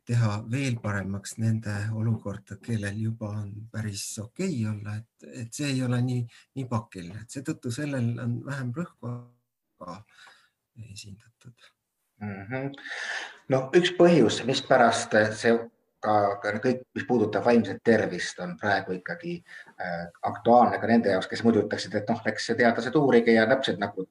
teha 0.05 0.31
veel 0.51 0.75
paremaks 0.83 1.37
nende 1.39 1.73
olukorda, 1.95 2.57
kellel 2.63 2.97
juba 2.99 3.29
on 3.39 3.53
päris 3.71 4.03
okei 4.19 4.65
okay 4.65 4.73
olla, 4.73 4.97
et, 4.97 5.29
et 5.43 5.53
see 5.53 5.69
ei 5.71 5.83
ole 5.85 6.01
nii, 6.03 6.25
nii 6.59 6.67
pakiline, 6.67 7.21
et 7.23 7.31
seetõttu 7.31 7.71
sellel 7.71 8.11
on 8.19 8.35
vähem 8.45 8.73
rõhku 8.75 9.13
esindatud 10.91 11.71
mm. 12.19 12.43
-hmm. 12.49 12.75
no 13.55 13.63
üks 13.79 13.95
põhjus, 13.95 14.43
mispärast 14.45 15.15
see 15.39 15.55
ka 16.03 16.59
kõik, 16.61 16.83
mis 16.95 17.07
puudutab 17.07 17.45
vaimset 17.45 17.79
tervist, 17.83 18.39
on 18.43 18.57
praegu 18.59 18.99
ikkagi 18.99 19.39
äh, 19.81 20.05
aktuaalne 20.29 20.79
ka 20.79 20.87
nende 20.87 21.09
jaoks, 21.09 21.27
kes 21.31 21.43
muidu 21.43 21.63
ütleksid, 21.65 21.95
et 21.95 22.09
noh, 22.09 22.21
eks 22.31 22.51
teadlased 22.51 22.95
uurige 22.99 23.33
ja 23.33 23.47
täpselt 23.49 23.79
nagu 23.81 24.05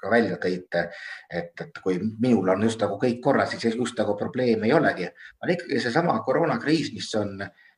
ka 0.00 0.10
välja 0.10 0.38
tõite, 0.40 0.86
et, 1.30 1.52
et 1.60 1.80
kui 1.84 1.98
minul 2.20 2.48
on 2.54 2.62
just 2.64 2.80
nagu 2.80 2.96
kõik 3.00 3.20
korras, 3.24 3.52
siis 3.52 3.76
just 3.76 3.98
nagu 3.98 4.16
probleemi 4.18 4.70
ei 4.70 4.76
olegi. 4.76 5.08
on 5.42 5.52
ikkagi 5.52 5.80
seesama 5.80 6.18
koroonakriis, 6.26 6.92
mis 6.96 7.10
on, 7.20 7.36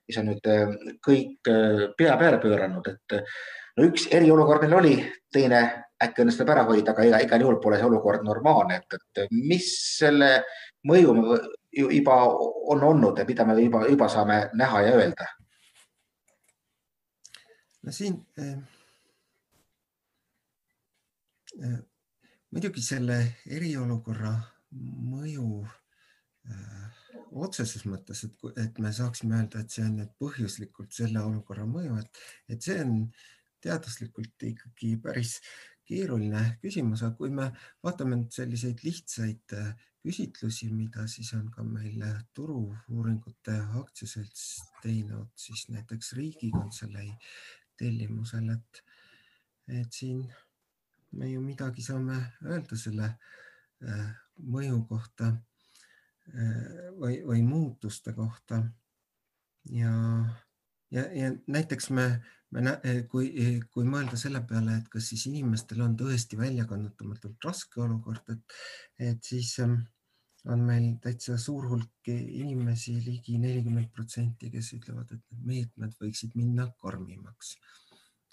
mis 0.08 0.18
on 0.20 0.30
nüüd 0.30 0.46
äh, 0.50 0.76
kõik 1.06 1.50
äh, 1.50 1.88
pea 1.98 2.16
peale 2.20 2.38
pööranud, 2.42 2.92
et 2.92 3.18
no 3.76 3.88
üks 3.88 4.06
eriolukord 4.12 4.62
meil 4.62 4.78
oli, 4.78 4.94
teine 5.32 5.64
äkki 6.04 6.24
õnnestub 6.24 6.50
ära 6.50 6.64
hoida, 6.68 6.92
aga 6.92 7.06
iga, 7.08 7.20
igal 7.24 7.44
juhul 7.44 7.60
pole 7.62 7.78
see 7.80 7.88
olukord 7.88 8.24
normaalne, 8.26 8.80
et, 8.82 8.98
et 8.98 9.34
mis 9.34 9.66
selle 9.98 10.30
mõju 10.86 11.14
juba 11.74 12.18
on 12.70 12.84
olnud 12.84 13.18
ja 13.18 13.26
mida 13.26 13.46
me 13.48 13.56
juba, 13.58 13.84
juba 13.90 14.08
saame 14.12 14.44
näha 14.54 14.84
ja 14.86 14.94
öelda? 15.00 15.26
no 17.84 17.92
siin 17.92 18.14
äh, 18.40 18.56
muidugi 22.54 22.82
selle 22.82 23.18
eriolukorra 23.50 24.32
mõju 24.75 25.49
äh, 25.64 27.04
otseses 27.44 27.84
mõttes, 27.90 28.25
et, 28.26 28.44
et 28.62 28.80
me 28.82 28.92
saaksime 28.94 29.38
öelda, 29.40 29.62
et 29.62 29.75
see 29.75 29.84
on 29.87 29.96
nüüd 30.00 30.12
põhjuslikult 30.23 30.94
selle 30.94 31.23
olukorra 31.23 31.66
mõju, 31.68 31.96
et, 32.02 32.20
et 32.54 32.66
see 32.66 32.78
on 32.82 32.99
teaduslikult 33.64 34.46
ikkagi 34.50 34.94
päris 35.02 35.38
keeruline 35.88 36.42
küsimus, 36.62 37.02
aga 37.04 37.16
kui 37.18 37.32
me 37.34 37.49
vaatame 37.84 38.20
nüüd 38.20 38.34
selliseid 38.34 38.84
lihtsaid 38.87 39.56
äh, 39.58 39.75
küsitlusi, 40.04 40.68
mida 40.73 41.06
siis 41.08 41.32
on 41.37 41.49
ka 41.52 41.64
meil 41.66 42.02
Turu-uuringute 42.37 43.56
aktsiaselts 43.80 44.46
teinud, 44.82 45.30
siis 45.37 45.68
näiteks 45.73 46.12
Riigikantselei 46.18 47.11
tellimusel, 47.80 48.50
et, 48.52 48.82
et 49.80 49.96
siin 49.96 50.26
me 51.18 51.30
ju 51.30 51.42
midagi 51.44 51.83
saame 51.85 52.18
öelda 52.44 52.78
selle 52.78 53.11
äh, 53.85 54.06
mõju 54.54 54.80
kohta 54.88 55.30
äh, 55.33 56.90
või, 57.00 57.21
või 57.26 57.42
muutuste 57.47 58.14
kohta. 58.16 58.62
ja, 59.73 59.92
ja, 60.90 61.06
ja 61.12 61.33
näiteks 61.47 61.90
me, 61.90 62.09
me, 62.50 62.76
kui, 63.11 63.30
kui 63.71 63.88
mõelda 63.88 64.18
selle 64.21 64.44
peale, 64.49 64.78
et 64.80 64.88
kas 64.92 65.09
siis 65.12 65.26
inimestel 65.30 65.83
on 65.87 65.97
tõesti 65.97 66.38
väljakannatamatult 66.38 67.49
raske 67.49 67.80
olukord, 67.80 68.35
et, 68.35 68.59
et 69.12 69.33
siis 69.33 69.56
äh, 69.64 69.78
on 70.53 70.64
meil 70.66 70.90
täitsa 71.03 71.37
suur 71.40 71.68
hulk 71.70 72.11
inimesi, 72.11 72.98
ligi 73.05 73.38
nelikümmend 73.40 73.90
protsenti, 73.94 74.50
kes 74.53 74.74
ütlevad, 74.77 75.14
et 75.14 75.22
need 75.33 75.46
meetmed 75.50 75.96
võiksid 76.00 76.37
minna 76.38 76.68
karmimaks. 76.81 77.55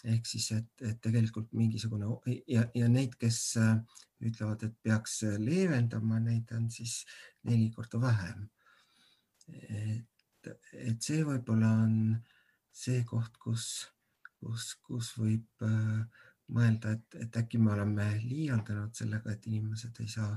Ehk 0.06 0.26
siis, 0.28 0.52
et, 0.58 0.70
et 0.88 1.02
tegelikult 1.02 1.52
mingisugune 1.58 2.10
ja, 2.50 2.66
ja 2.76 2.90
neid, 2.90 3.16
kes 3.22 3.42
äh, 3.62 3.76
ütlevad, 4.22 4.64
et 4.66 4.76
peaks 4.84 5.22
leevendama, 5.42 6.20
neid 6.22 6.52
on 6.58 6.70
siis 6.74 7.02
neli 7.48 7.70
korda 7.76 8.02
vähem. 8.02 8.50
et, 9.52 10.52
et 10.74 11.02
see 11.04 11.24
võib-olla 11.28 11.72
on 11.84 11.96
see 12.72 13.04
koht, 13.06 13.36
kus, 13.42 13.66
kus, 14.40 14.74
kus 14.86 15.12
võib 15.20 15.66
äh, 15.68 16.22
mõelda, 16.52 16.96
et, 16.96 17.18
et 17.26 17.38
äkki 17.42 17.60
me 17.62 17.74
oleme 17.74 18.06
liialdanud 18.24 18.96
sellega, 18.96 19.34
et 19.34 19.48
inimesed 19.48 20.02
ei 20.04 20.10
saa 20.12 20.32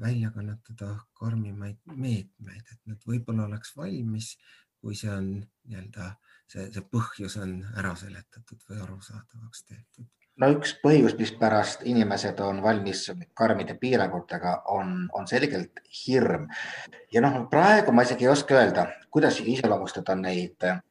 välja 0.00 0.30
kannatada 0.34 0.90
karmimaid 1.18 1.80
meetmeid, 1.92 2.64
et 2.72 2.80
nad 2.90 3.08
võib-olla 3.08 3.48
oleks 3.48 3.74
valmis, 3.76 4.34
kui 4.84 4.96
see 4.98 5.12
on 5.12 5.30
nii-öelda 5.40 6.10
see, 6.50 6.66
see 6.72 6.84
põhjus 6.92 7.38
on 7.42 7.56
ära 7.80 7.94
seletatud 7.98 8.60
või 8.68 8.82
arusaadavaks 8.84 9.64
tehtud. 9.64 10.08
no 10.42 10.50
üks 10.52 10.74
põhjus, 10.82 11.16
mispärast 11.18 11.84
inimesed 11.88 12.40
on 12.44 12.60
valmis 12.62 13.06
karmide 13.38 13.78
piirangutega, 13.80 14.56
on, 14.76 15.08
on 15.12 15.28
selgelt 15.30 15.80
hirm 16.04 16.48
ja 17.14 17.24
noh, 17.24 17.44
praegu 17.50 17.94
ma 17.94 18.04
isegi 18.06 18.28
ei 18.28 18.32
oska 18.34 18.58
öelda, 18.60 18.88
kuidas 19.14 19.40
iseloomustada 19.40 20.18
neid 20.20 20.68
äh, 20.68 20.82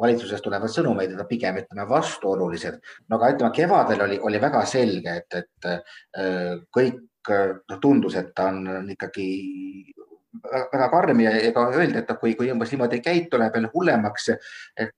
valitsusest 0.00 0.44
tulevad 0.44 0.72
sõnumeid, 0.72 1.12
need 1.12 1.20
on 1.20 1.28
pigem 1.28 1.60
ütleme 1.60 1.86
vastuolulised. 1.88 2.80
no 3.08 3.18
aga 3.18 3.34
ütleme, 3.34 3.52
kevadel 3.56 4.04
oli, 4.06 4.18
oli 4.30 4.40
väga 4.40 4.64
selge, 4.68 5.16
et, 5.22 5.40
et 5.42 5.70
äh, 5.70 6.60
kõik 6.76 7.02
noh, 7.30 7.80
tundus, 7.82 8.16
et 8.16 8.30
ta 8.36 8.48
on 8.48 8.88
ikkagi 8.94 9.26
väga 10.72 10.88
karm 10.90 11.20
ja 11.24 11.32
ega 11.42 11.64
öeldi, 11.74 11.98
et 11.98 12.10
kui, 12.20 12.34
kui 12.38 12.50
umbes 12.52 12.70
niimoodi 12.70 13.00
käitu, 13.02 13.38
läheb 13.38 13.56
veel 13.56 13.70
hullemaks. 13.74 14.28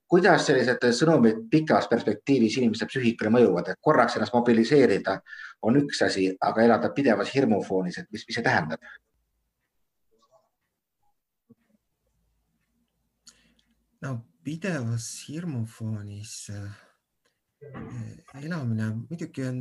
kuidas 0.09 0.47
sellised 0.47 0.85
sõnumid 0.99 1.47
pikas 1.51 1.89
perspektiivis 1.89 2.59
inimeste 2.61 2.87
psüühikale 2.91 3.33
mõjuvad, 3.33 3.73
et 3.73 3.81
korraks 3.81 4.17
ennast 4.17 4.35
mobiliseerida 4.35 5.21
on 5.63 5.81
üks 5.81 6.03
asi, 6.05 6.29
aga 6.41 6.67
elada 6.67 6.93
pidevas 6.93 7.33
hirmufoonis, 7.35 7.99
et 7.99 8.11
mis, 8.13 8.27
mis 8.29 8.37
see 8.37 8.45
tähendab? 8.45 8.81
no 14.03 14.17
pidevas 14.45 15.07
hirmufoonis 15.29 16.51
äh, 16.51 16.73
elamine 18.43 18.89
muidugi 19.09 19.45
on, 19.47 19.61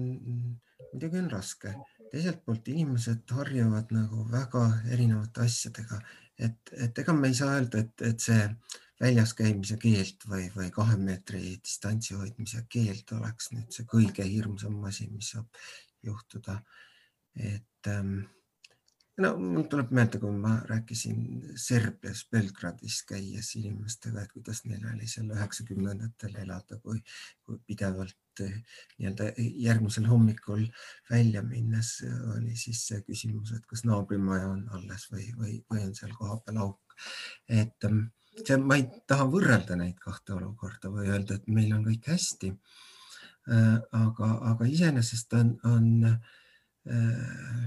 muidugi 0.91 1.19
on 1.19 1.29
raske. 1.31 1.73
Teiselt 2.11 2.43
poolt 2.45 2.67
inimesed 2.67 3.31
harjuvad 3.37 3.93
nagu 3.95 4.25
väga 4.31 4.65
erinevate 4.91 5.45
asjadega, 5.45 6.01
et, 6.37 6.73
et 6.85 7.03
ega 7.03 7.15
me 7.15 7.31
ei 7.31 7.37
saa 7.37 7.55
öelda, 7.57 7.85
et, 7.85 8.03
et 8.09 8.25
see 8.29 8.41
väljas 9.01 9.33
käimise 9.37 9.77
keeld 9.81 10.27
või, 10.29 10.49
või 10.55 10.69
kahe 10.73 10.97
meetri 11.01 11.55
distantsi 11.63 12.17
hoidmise 12.17 12.65
keeld 12.69 13.15
oleks 13.17 13.49
nüüd 13.55 13.71
see 13.73 13.87
kõige 13.89 14.27
hirmsam 14.27 14.77
asi, 14.85 15.07
mis 15.09 15.31
saab 15.33 15.63
juhtuda. 16.05 16.59
et 17.35 17.87
ähm, 17.87 18.19
no 19.21 19.31
mul 19.39 19.65
tuleb 19.71 19.91
meelde, 19.95 20.19
kui 20.21 20.33
ma 20.35 20.53
rääkisin 20.69 21.55
Serbias 21.59 22.23
Belgradis 22.31 23.01
käies 23.09 23.53
inimestega, 23.59 24.23
et 24.23 24.33
kuidas 24.35 24.63
neil 24.65 24.85
oli 24.93 25.07
seal 25.09 25.31
üheksakümnendatel 25.35 26.37
elada, 26.43 26.79
kui, 26.83 27.01
kui 27.45 27.59
pidevalt 27.67 28.17
eh, 28.39 28.55
nii-öelda 28.97 29.31
järgmisel 29.37 30.07
hommikul 30.07 30.63
välja 31.09 31.43
minnes 31.43 31.97
oli 32.35 32.55
siis 32.55 32.85
see 32.87 33.01
küsimus, 33.07 33.51
et 33.57 33.65
kas 33.67 33.83
naabrimaja 33.83 34.47
on 34.53 34.63
alles 34.77 35.09
või, 35.11 35.27
või, 35.37 35.59
või 35.71 35.85
on 35.89 35.93
seal 35.97 36.15
kohapeal 36.17 36.63
auk. 36.63 36.95
et 37.49 37.89
ähm, 37.89 38.05
see, 38.39 38.57
ma 38.57 38.77
ei 38.79 38.87
taha 39.09 39.27
võrrelda 39.31 39.75
neid 39.79 39.99
kahte 39.99 40.35
olukorda 40.37 40.91
või 40.93 41.09
öelda, 41.11 41.37
et 41.37 41.51
meil 41.51 41.73
on 41.75 41.83
kõik 41.87 42.07
hästi. 42.13 42.53
Äh, 43.51 43.77
aga, 43.97 44.27
aga 44.51 44.67
iseenesest 44.69 45.33
on, 45.33 45.55
on 45.65 45.85
äh, 46.05 47.63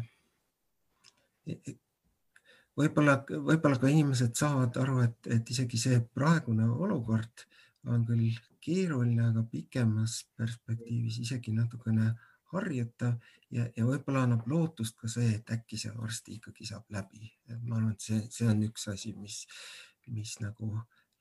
võib-olla, 2.78 3.18
võib-olla 3.28 3.80
ka 3.80 3.90
inimesed 3.90 4.38
saavad 4.38 4.78
aru, 4.80 5.00
et, 5.08 5.18
et 5.34 5.50
isegi 5.50 5.80
see 5.80 5.98
praegune 6.14 6.68
olukord 6.70 7.46
on 7.90 8.04
küll 8.08 8.36
keeruline, 8.64 9.28
aga 9.30 9.44
pikemas 9.50 10.22
perspektiivis 10.38 11.20
isegi 11.24 11.52
natukene 11.52 12.12
harjutav 12.54 13.16
ja, 13.52 13.66
ja 13.76 13.86
võib-olla 13.86 14.24
annab 14.24 14.46
lootust 14.50 14.96
ka 15.00 15.10
see, 15.10 15.34
et 15.38 15.50
äkki 15.52 15.78
see 15.80 15.92
varsti 15.96 16.38
ikkagi 16.38 16.68
saab 16.70 16.88
läbi. 16.94 17.30
ma 17.64 17.78
arvan, 17.78 17.94
et 17.94 18.04
see, 18.04 18.20
see 18.30 18.48
on 18.50 18.62
üks 18.66 18.88
asi, 18.92 19.14
mis, 19.18 19.42
mis 20.14 20.36
nagu 20.40 20.70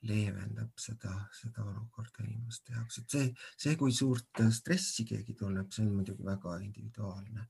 leevendab 0.08 0.72
seda, 0.80 1.14
seda 1.36 1.64
olukorda 1.64 2.26
inimeste 2.26 2.76
jaoks, 2.76 3.00
et 3.00 3.18
see, 3.18 3.28
see, 3.56 3.76
kui 3.80 3.94
suurt 3.96 4.44
stressi 4.52 5.06
keegi 5.08 5.36
tunneb, 5.40 5.72
see 5.72 5.86
on 5.86 5.94
muidugi 5.98 6.26
väga 6.28 6.58
individuaalne 6.64 7.48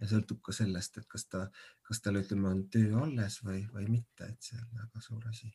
ja 0.00 0.08
sõltub 0.08 0.40
ka 0.44 0.54
sellest, 0.56 0.98
et 0.98 1.08
kas 1.08 1.26
ta, 1.28 1.44
kas 1.86 2.00
tal 2.04 2.20
ütleme, 2.20 2.48
on 2.48 2.62
töö 2.72 3.02
alles 3.02 3.40
või, 3.44 3.62
või 3.74 3.88
mitte, 3.88 4.30
et 4.30 4.50
see 4.50 4.58
on 4.60 4.84
väga 4.84 5.04
suur 5.04 5.26
asi. 5.28 5.52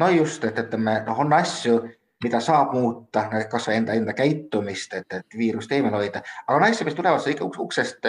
no 0.00 0.08
just, 0.14 0.44
et 0.44 0.60
ütleme, 0.64 1.00
noh, 1.08 1.24
on 1.24 1.32
asju, 1.36 1.78
mida 2.24 2.40
saab 2.40 2.72
muuta, 2.72 3.26
kasvõi 3.52 3.80
enda, 3.80 3.96
enda 3.98 4.14
käitumist, 4.16 4.94
et, 4.96 5.10
et 5.12 5.36
viirust 5.38 5.72
eemal 5.76 5.98
hoida, 5.98 6.22
aga 6.46 6.60
no 6.60 6.70
asju, 6.70 6.86
mis 6.88 6.96
tulevad 6.96 7.28
ikka 7.34 7.50
uksest 7.66 8.08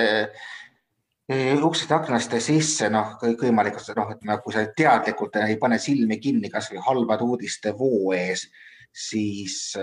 uksest 1.65 1.91
aknast 1.91 2.35
sisse, 2.45 2.89
noh, 2.93 3.15
kõikvõimalikud, 3.21 3.89
noh, 3.97 4.13
ütleme, 4.13 4.37
kui 4.43 4.53
sa 4.53 4.65
teadlikult 4.77 5.39
ei 5.41 5.57
pane 5.57 5.79
silmi 5.81 6.19
kinni 6.21 6.51
kasvõi 6.53 6.83
halbade 6.85 7.25
uudiste 7.25 7.73
voo 7.77 8.13
ees, 8.13 8.45
siis, 8.93 9.73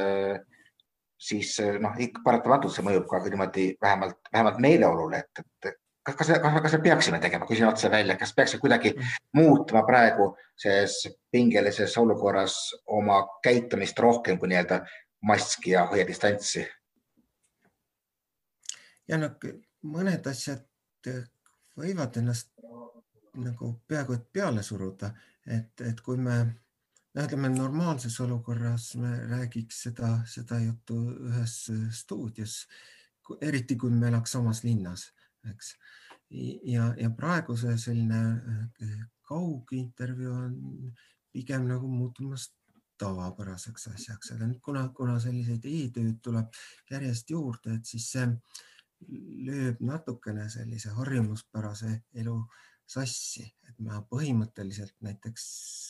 siis 1.23 1.55
noh, 1.81 1.95
ikka 2.03 2.25
paratamatult 2.25 2.75
see 2.75 2.85
mõjub 2.87 3.07
ka 3.11 3.21
niimoodi 3.27 3.69
vähemalt, 3.83 4.19
vähemalt 4.33 4.59
meeleolule, 4.65 5.23
et, 5.23 5.45
et 5.67 5.77
kas, 6.03 6.17
kas, 6.17 6.31
kas, 6.43 6.59
kas 6.63 6.77
me 6.77 6.83
peaksime 6.83 7.21
tegema, 7.23 7.47
küsin 7.47 7.69
otse 7.69 7.91
välja, 7.91 8.17
kas 8.19 8.35
peaksime 8.35 8.61
kuidagi 8.61 8.95
muutma 9.39 9.85
praegu 9.87 10.33
selles 10.59 10.99
pingelises 11.31 11.97
olukorras 11.99 12.57
oma 12.87 13.23
käitumist 13.45 13.99
rohkem 13.99 14.39
kui 14.39 14.51
nii-öelda 14.51 14.83
maski 15.23 15.77
ja 15.77 15.87
hoia 15.91 16.07
distantsi? 16.09 16.67
ja 19.09 19.19
noh, 19.19 19.37
mõned 19.83 20.27
asjad 20.31 20.67
võivad 21.79 22.17
ennast 22.19 22.51
nagu 23.43 23.73
peaaegu 23.89 24.17
et 24.17 24.27
peale 24.33 24.63
suruda, 24.63 25.13
et, 25.47 25.81
et 25.81 26.01
kui 26.05 26.19
me 26.21 26.43
noh, 27.15 27.25
ütleme 27.25 27.53
normaalses 27.53 28.21
olukorras 28.25 28.95
me 29.01 29.15
räägiks 29.31 29.83
seda, 29.89 30.15
seda 30.27 30.61
juttu 30.63 30.99
ühes 31.31 31.57
stuudios, 32.03 32.63
eriti 33.41 33.77
kui 33.77 33.91
me 33.95 34.09
elaks 34.09 34.33
samas 34.39 34.65
linnas 34.65 35.11
eks. 35.51 35.77
ja, 36.65 36.89
ja 36.99 37.11
praegu 37.17 37.57
see 37.59 37.77
selline 37.81 38.21
äh, 38.23 38.99
kaugintervjuu 39.29 40.35
on 40.35 40.59
pigem 41.33 41.67
nagu 41.69 41.89
muutumas 41.89 42.51
tavapäraseks 43.01 43.89
asjaks, 43.95 44.33
aga 44.35 44.47
nüüd 44.47 44.61
kuna, 44.63 44.85
kuna 44.95 45.17
selliseid 45.21 45.65
e-tööd 45.67 46.21
tuleb 46.23 46.53
järjest 46.91 47.33
juurde, 47.33 47.79
et 47.79 47.89
siis 47.89 48.11
see 48.15 48.27
lööb 49.49 49.81
natukene 49.83 50.47
sellise 50.53 50.93
harjumuspärase 50.95 51.97
elu 52.23 52.37
sassi, 52.87 53.49
et 53.67 53.79
ma 53.83 54.03
põhimõtteliselt 54.07 54.95
näiteks 55.03 55.47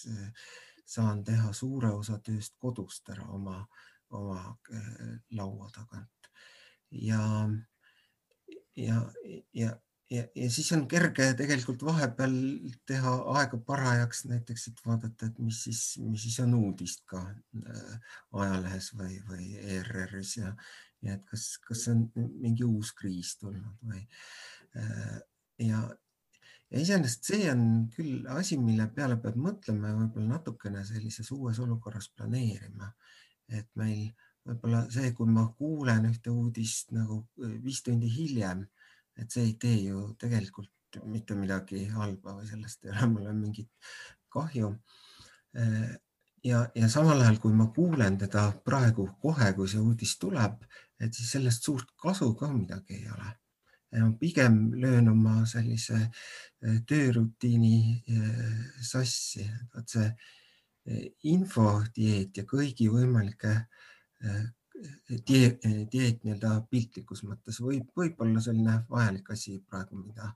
äh, 0.09 0.53
saan 0.85 1.25
teha 1.25 1.53
suure 1.53 1.93
osa 1.93 2.19
tööst 2.19 2.57
kodust 2.59 3.09
ära 3.15 3.27
oma, 3.33 3.67
oma 4.11 4.41
äh, 4.73 5.19
laua 5.31 5.71
tagant. 5.75 6.33
Ja 6.91 7.23
ja, 8.77 9.13
ja, 9.53 9.77
ja, 10.11 10.25
ja 10.35 10.51
siis 10.51 10.73
on 10.73 10.87
kerge 10.89 11.33
tegelikult 11.39 11.85
vahepeal 11.85 12.37
teha 12.89 13.15
aega 13.37 13.59
parajaks 13.67 14.25
näiteks, 14.31 14.69
et 14.71 14.85
vaadata, 14.87 15.29
et 15.29 15.41
mis 15.43 15.63
siis, 15.67 15.83
mis 16.05 16.25
siis 16.27 16.39
on 16.45 16.55
uudist 16.59 17.05
ka 17.11 17.23
äh, 17.31 18.15
ajalehes 18.45 18.93
või, 18.99 19.19
või 19.29 19.51
ERR-is 19.79 20.37
ja, 20.41 20.55
ja 21.03 21.17
et 21.19 21.27
kas, 21.31 21.57
kas 21.67 21.87
on 21.93 22.07
mingi 22.17 22.65
uus 22.65 22.95
kriis 22.97 23.37
tulnud 23.41 23.89
või 23.89 24.05
äh, 24.79 25.19
ja, 25.69 25.85
ja 26.73 26.81
iseenesest 26.81 27.29
see 27.29 27.49
on 27.53 27.65
küll 27.93 28.29
asi, 28.33 28.57
mille 28.61 28.87
peale 28.97 29.19
peab 29.21 29.37
mõtlema 29.37 29.91
ja 29.91 29.99
võib-olla 29.99 30.39
natukene 30.39 30.85
sellises 30.89 31.29
uues 31.35 31.61
olukorras 31.63 32.09
planeerima, 32.17 32.89
et 33.53 33.69
meil 33.77 34.07
võib-olla 34.49 34.87
see, 34.91 35.13
kui 35.17 35.29
ma 35.31 35.47
kuulen 35.59 36.09
ühte 36.11 36.33
uudist 36.33 36.95
nagu 36.97 37.23
äh, 37.45 37.59
viis 37.65 37.83
tundi 37.87 38.11
hiljem, 38.11 38.65
et 39.21 39.31
see 39.31 39.51
ei 39.51 39.59
tee 39.61 39.77
ju 39.91 40.07
tegelikult 40.19 41.01
mitte 41.09 41.37
midagi 41.37 41.87
halba 41.93 42.37
või 42.39 42.49
sellest 42.49 42.85
ei 42.85 42.93
ole 42.93 43.09
mulle 43.15 43.37
mingit 43.37 43.71
kahju. 44.33 44.73
Äh, 45.57 45.93
ja, 46.49 46.65
ja 46.75 46.89
samal 46.93 47.21
ajal, 47.21 47.39
kui 47.43 47.55
ma 47.57 47.69
kuulen 47.77 48.19
teda 48.21 48.49
praegu 48.65 49.09
kohe, 49.23 49.53
kui 49.57 49.69
see 49.71 49.83
uudis 49.83 50.17
tuleb, 50.21 50.65
et 51.01 51.15
siis 51.15 51.37
sellest 51.37 51.69
suurt 51.69 51.95
kasu 52.01 52.33
ka 52.39 52.51
midagi 52.53 52.99
ei 53.01 53.09
ole. 53.13 53.31
Pigem 54.21 54.73
löön 54.81 55.09
oma 55.09 55.43
sellise 55.47 55.99
äh, 55.99 56.81
töörutiini 56.89 58.03
sassi, 58.81 59.47
vot 59.75 59.89
see 59.89 60.09
infodieet 61.31 62.37
ja 62.41 62.43
kõigi 62.49 62.89
võimalike 62.91 63.53
äh, 63.55 64.43
dieet, 65.29 65.63
dieet 65.93 66.23
nii-öelda 66.25 66.55
piltlikus 66.71 67.23
mõttes 67.27 67.61
võib, 67.63 67.89
võib 67.97 68.21
olla 68.25 68.41
selline 68.43 68.79
vajalik 68.91 69.31
asi 69.35 69.59
praegu, 69.69 69.99
mida, 70.01 70.33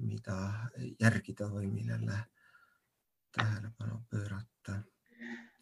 mida 0.00 0.36
järgida 1.00 1.48
või 1.50 1.68
millele 1.70 2.22
tähelepanu 3.36 4.02
pöörata. 4.10 4.78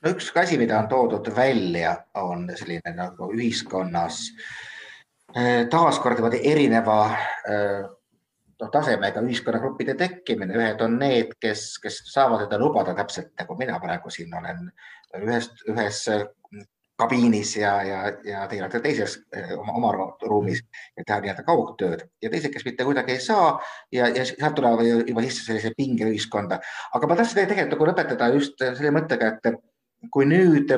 no 0.02 0.12
üks 0.14 0.30
asi, 0.36 0.58
mida 0.58 0.78
on 0.82 0.88
toodud 0.88 1.32
välja, 1.36 1.96
on 2.14 2.48
selline 2.56 2.94
nagu 2.96 3.30
ühiskonnas 3.34 4.28
eh, 4.30 4.79
taaskord 5.70 6.18
niimoodi 6.18 6.40
erineva 6.50 6.98
noh, 8.60 8.70
tasemega 8.72 9.22
ühiskonnagruppide 9.24 9.94
tekkimine, 9.98 10.56
ühed 10.58 10.82
on 10.84 10.98
need, 11.00 11.36
kes, 11.40 11.78
kes 11.82 12.02
saavad 12.12 12.44
seda 12.44 12.58
lubada 12.60 12.94
täpselt 12.98 13.32
nagu 13.38 13.56
mina 13.58 13.78
praegu 13.82 14.12
siin 14.12 14.34
olen 14.36 14.68
ühest, 15.22 15.62
ühes 15.70 16.04
kabiinis 17.00 17.54
ja, 17.56 17.72
ja, 17.82 18.00
ja 18.24 18.44
teie 18.48 18.62
olete 18.62 18.80
teises 18.84 19.16
oma, 19.56 19.72
oma 19.78 19.92
ruumis 20.28 20.60
ja 20.98 21.04
teha 21.06 21.20
nii-öelda 21.22 21.44
kaugtööd 21.46 22.04
ja 22.22 22.30
teised, 22.32 22.52
kes 22.52 22.66
mitte 22.66 22.84
kuidagi 22.84 23.16
ei 23.16 23.22
saa 23.24 23.54
ja, 23.94 24.08
ja 24.12 24.26
sealt 24.28 24.58
tulevad 24.58 25.08
juba 25.08 25.24
sisse 25.24 25.46
sellise 25.46 25.72
pinge 25.76 26.08
ühiskonda. 26.10 26.60
aga 26.94 27.10
ma 27.10 27.18
tahtsin 27.20 27.46
tegelikult 27.46 27.76
nagu 27.76 27.90
lõpetada 27.90 28.30
just 28.34 28.60
selle 28.60 28.92
mõttega, 28.94 29.32
et 29.32 30.10
kui 30.12 30.28
nüüd 30.28 30.74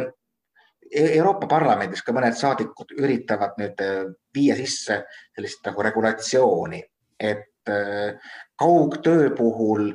Euroopa 0.93 1.49
Parlamendis 1.49 2.03
ka 2.05 2.13
mõned 2.13 2.37
saadikud 2.37 2.93
üritavad 2.99 3.57
nüüd 3.61 3.81
eh, 3.81 4.03
viia 4.35 4.57
sisse 4.59 5.03
sellist 5.33 5.65
nagu 5.67 5.85
regulatsiooni, 5.87 6.83
et 7.19 7.73
eh, 7.73 8.35
kaugtöö 8.59 9.31
puhul 9.37 9.93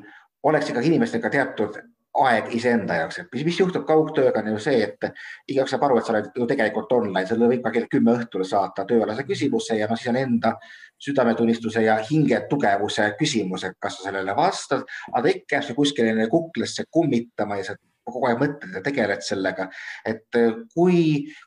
oleks 0.47 0.71
ikkagi 0.71 0.93
inimestega 0.93 1.29
teatud 1.29 1.77
aeg 2.17 2.49
iseenda 2.57 2.95
jaoks, 3.01 3.19
et 3.21 3.33
mis, 3.33 3.43
mis 3.45 3.59
juhtub 3.59 3.85
kaugtööga, 3.87 4.41
on 4.41 4.55
ju 4.55 4.61
see, 4.61 4.81
et 4.87 5.07
igaüks 5.51 5.73
saab 5.73 5.85
aru, 5.87 5.99
et 5.99 6.07
sa 6.07 6.15
oled 6.15 6.29
ju 6.33 6.47
tegelikult 6.49 6.93
online, 6.97 7.25
sulle 7.29 7.49
võib 7.51 7.63
ka 7.65 7.73
kell 7.75 7.89
kümme 7.91 8.15
õhtul 8.17 8.45
saata 8.47 8.87
tööalase 8.89 9.25
küsimuse 9.27 9.77
ja 9.77 9.89
no 9.89 9.97
siis 9.99 10.09
on 10.13 10.17
enda 10.23 10.55
südametunnistuse 11.03 11.83
ja 11.85 11.99
hinge 12.09 12.39
tugevuse 12.49 13.11
küsimus, 13.19 13.67
et 13.67 13.77
kas 13.79 13.99
sa 13.99 14.07
sellele 14.07 14.33
vastad, 14.37 14.87
aga 15.13 15.33
ikka 15.33 15.57
jääb 15.57 15.67
see 15.67 15.77
kuskile 15.77 16.29
kuklasse 16.31 16.87
kummitama 16.89 17.59
ja 17.61 17.69
sa 17.69 17.77
kogu 18.13 18.29
aeg 18.29 18.41
mõtled 18.41 18.79
ja 18.79 18.81
tegeled 18.85 19.23
sellega. 19.25 19.69
et 20.05 20.41
kui, 20.73 20.99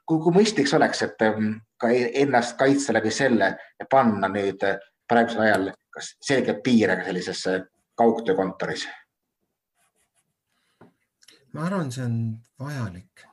kui, 0.04 0.22
kui 0.22 0.38
mõistlik 0.38 0.70
see 0.70 0.78
oleks, 0.78 1.02
et 1.08 1.26
mm, 1.26 1.58
ka 1.80 1.90
ennast 2.24 2.56
kaitsta 2.60 2.94
läbi 2.96 3.12
selle 3.14 3.54
ja 3.56 3.90
panna 3.90 4.28
nüüd 4.28 4.64
praegusel 5.08 5.46
ajal 5.48 5.70
kas 5.90 6.14
selge 6.22 6.54
piire 6.64 7.00
sellisesse 7.04 7.58
kaugtöökontoris 7.98 8.86
ma 11.52 11.66
arvan, 11.66 11.90
see 11.92 12.04
on 12.06 12.16
vajalik, 12.60 13.24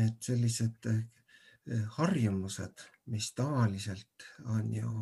et 0.00 0.22
sellised 0.24 0.88
eh, 0.90 1.82
harjumused, 1.98 2.84
mis 3.12 3.32
tavaliselt 3.36 4.28
on 4.54 4.70
ju 4.72 4.92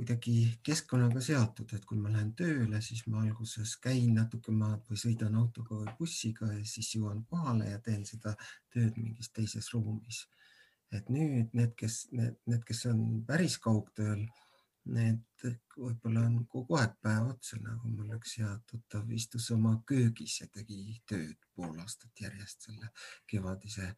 kuidagi 0.00 0.34
keskkonnaga 0.64 1.20
seotud, 1.24 1.72
et 1.76 1.84
kui 1.84 2.00
ma 2.00 2.08
lähen 2.14 2.32
tööle, 2.38 2.80
siis 2.80 3.04
ma 3.06 3.20
alguses 3.20 3.76
käin 3.84 4.14
natuke 4.16 4.52
maad 4.56 4.82
või 4.88 5.00
sõidan 5.04 5.36
autoga 5.36 5.76
või 5.76 5.96
bussiga 5.98 6.48
ja 6.54 6.64
siis 6.64 6.94
jõuan 6.96 7.20
kohale 7.28 7.68
ja 7.68 7.80
teen 7.84 8.06
seda 8.08 8.32
tööd 8.72 8.96
mingis 8.96 9.28
teises 9.36 9.72
ruumis. 9.74 10.26
et 10.90 11.06
nüüd 11.08 11.52
need, 11.54 11.74
kes, 11.78 12.08
need, 12.10 12.38
need, 12.50 12.64
kes 12.66 12.86
on 12.90 13.02
päris 13.26 13.58
kaugtööl 13.62 14.24
Need 14.88 15.42
võib-olla 15.76 16.22
on 16.24 16.38
kogu 16.48 16.76
aeg 16.80 16.94
päev 17.04 17.28
otsa, 17.34 17.58
nagu 17.60 17.90
mul 17.92 18.14
üks 18.16 18.38
hea 18.40 18.50
tuttav 18.70 19.10
istus 19.12 19.50
oma 19.52 19.74
köögis 19.86 20.38
ja 20.40 20.48
tegi 20.54 20.96
tööd 21.08 21.36
pool 21.54 21.76
aastat 21.84 22.22
järjest 22.24 22.64
selle 22.68 22.88
kevadise 23.28 23.90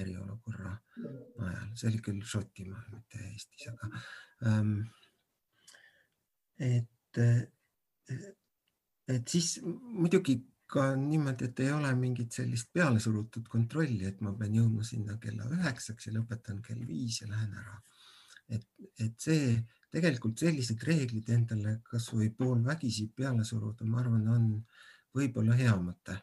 eriolukorra 0.00 0.72
ajal, 1.04 1.68
see 1.76 1.90
oli 1.90 2.00
küll 2.06 2.24
Šotimaal, 2.32 2.88
mitte 2.94 3.20
Eestis, 3.28 3.68
aga 3.72 3.90
ähm, 4.48 4.74
et, 6.60 7.20
et 9.08 9.28
siis 9.28 9.58
muidugi 9.64 10.38
ka 10.70 10.92
niimoodi, 10.96 11.48
et 11.50 11.60
ei 11.64 11.72
ole 11.74 11.90
mingit 11.98 12.32
sellist 12.32 12.70
pealesurutud 12.72 13.48
kontrolli, 13.50 14.04
et 14.06 14.20
ma 14.22 14.32
pean 14.38 14.54
jõudma 14.54 14.86
sinna 14.86 15.16
kella 15.22 15.48
üheksaks 15.56 16.06
ja 16.06 16.14
lõpetan 16.14 16.60
kell 16.66 16.84
viis 16.86 17.20
ja 17.22 17.30
lähen 17.30 17.56
ära. 17.58 17.80
et, 18.50 18.66
et 18.98 19.14
see 19.22 19.54
tegelikult 19.94 20.38
sellised 20.38 20.82
reeglid 20.86 21.28
endale 21.34 21.76
kasvõi 21.86 22.30
poolvägisi 22.34 23.10
peale 23.16 23.44
suruda, 23.46 23.86
ma 23.86 24.00
arvan, 24.02 24.26
on 24.30 24.48
võib-olla 25.16 25.56
hea 25.58 25.74
mõte. 25.76 26.16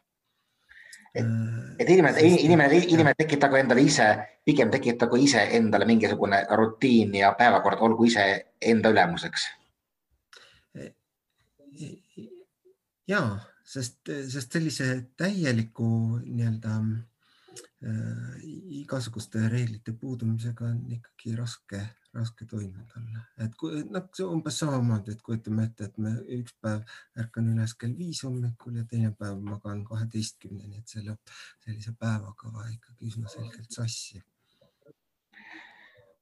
et, 1.14 1.24
äh, 1.24 1.76
et 1.80 1.88
inimene, 1.88 2.24
inimene, 2.48 2.80
inimene 2.94 3.14
tekitagu 3.18 3.56
endale 3.60 3.84
ise, 3.84 4.08
pigem 4.44 4.70
tekitagu 4.70 5.16
ise 5.16 5.44
endale 5.56 5.88
mingisugune 5.88 6.44
rutiin 6.56 7.14
ja 7.20 7.32
päevakord, 7.38 7.80
olgu 7.80 8.08
ise 8.08 8.26
enda 8.60 8.92
ülemuseks. 8.92 9.48
Ja, 13.08 13.22
sest, 13.64 14.10
sest 14.28 14.52
sellise 14.52 14.88
täieliku 15.16 15.86
nii-öelda 16.24 16.74
igasuguste 18.80 19.48
reeglite 19.48 19.92
puudumisega 19.92 20.66
on 20.66 20.80
ikkagi 20.92 21.36
raske, 21.38 21.80
raske 22.14 22.46
toime 22.50 22.82
tulla, 22.90 23.22
et 23.44 23.54
kui 23.58 23.84
noh, 23.86 24.08
see 24.14 24.26
umbes 24.26 24.58
samamoodi, 24.62 25.14
et 25.14 25.22
kujutame 25.22 25.68
ette, 25.68 25.86
et 25.86 26.00
me 26.02 26.14
üks 26.40 26.56
päev 26.62 26.82
ärkan 27.22 27.52
üles 27.52 27.74
kell 27.78 27.94
viis 27.98 28.24
hommikul 28.26 28.80
ja 28.80 28.84
teine 28.90 29.12
päev 29.18 29.38
magan 29.46 29.84
kaheteistkümneni, 29.86 30.82
et 30.82 30.90
see 30.90 31.04
lööb 31.06 31.34
sellise 31.64 31.94
päevakava 32.00 32.66
ikkagi 32.74 33.12
üsna 33.12 33.30
selgelt 33.30 33.70
sassi. 33.70 34.22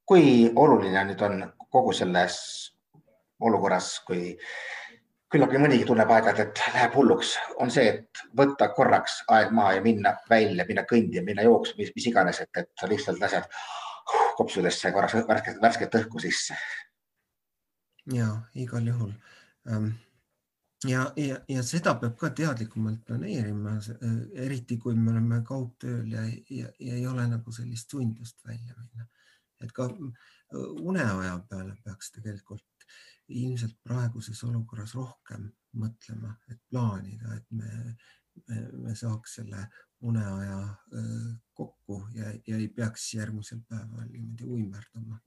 kui 0.07 0.53
oluline 0.55 1.01
nüüd 1.09 1.23
on 1.27 1.40
kogu 1.73 1.92
selles 1.97 2.37
olukorras, 3.40 3.97
kui 4.07 4.37
küllapki 5.37 5.61
mõnigi 5.61 5.85
tunneb 5.85 6.11
aeg-ajalt, 6.12 6.38
et 6.40 6.61
läheb 6.72 6.94
hulluks, 6.96 7.35
on 7.61 7.72
see, 7.72 7.90
et 7.92 8.22
võtta 8.38 8.70
korraks 8.77 9.18
aeg 9.37 9.53
maha 9.57 9.75
ja 9.77 9.83
minna 9.85 10.14
välja, 10.31 10.64
minna 10.68 10.87
kõndima, 10.88 11.25
minna 11.27 11.44
jooksma, 11.44 11.83
mis, 11.83 11.92
mis 11.96 12.09
iganes, 12.09 12.40
et, 12.40 12.51
et 12.62 12.70
sa 12.81 12.88
lihtsalt 12.88 13.20
lased 13.20 13.49
kopsudesse 14.38 14.92
korraks 14.94 15.18
värsket, 15.29 15.61
värsket 15.62 15.99
õhku 16.01 16.22
sisse. 16.22 16.57
ja 18.12 18.29
igal 18.55 18.87
juhul. 18.87 19.11
Ähm, 19.68 19.88
ja, 20.88 21.11
ja, 21.20 21.40
ja 21.49 21.64
seda 21.66 21.96
peab 22.01 22.16
ka 22.20 22.31
teadlikumalt 22.31 23.03
planeerima, 23.05 23.77
eriti 24.46 24.79
kui 24.79 24.94
me 24.94 25.12
oleme 25.12 25.42
kaugtööl 25.44 26.07
ja, 26.12 26.25
ja, 26.51 26.70
ja 26.79 26.96
ei 27.01 27.07
ole 27.07 27.27
nagu 27.29 27.53
sellist 27.53 27.90
sundust 27.90 28.40
välja 28.46 28.79
minna. 28.79 29.09
et 29.61 29.72
ka 29.72 29.88
uneaja 30.81 31.38
peale 31.51 31.77
peaks 31.85 32.11
tegelikult 32.12 32.76
ilmselt 33.29 33.79
praeguses 33.83 34.44
olukorras 34.44 34.94
rohkem 34.94 35.49
mõtlema, 35.77 36.33
et 36.51 36.61
plaanida, 36.70 37.35
et 37.37 37.46
me, 37.51 37.96
me, 38.49 38.61
me 38.87 38.94
saaks 38.94 39.38
selle 39.40 39.66
uneaja 40.07 40.61
kokku 41.55 42.03
ja, 42.14 42.31
ja 42.46 42.57
ei 42.57 42.68
peaks 42.68 43.14
järgmisel 43.14 43.61
päeval 43.68 44.07
niimoodi 44.11 44.44
uimerdama. 44.44 45.18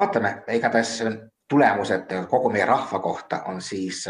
vaatame, 0.00 0.42
igatahes 0.52 1.02
tulemused 1.48 2.14
kogu 2.28 2.50
meie 2.50 2.66
rahva 2.66 2.98
kohta 2.98 3.42
on 3.46 3.60
siis 3.62 4.04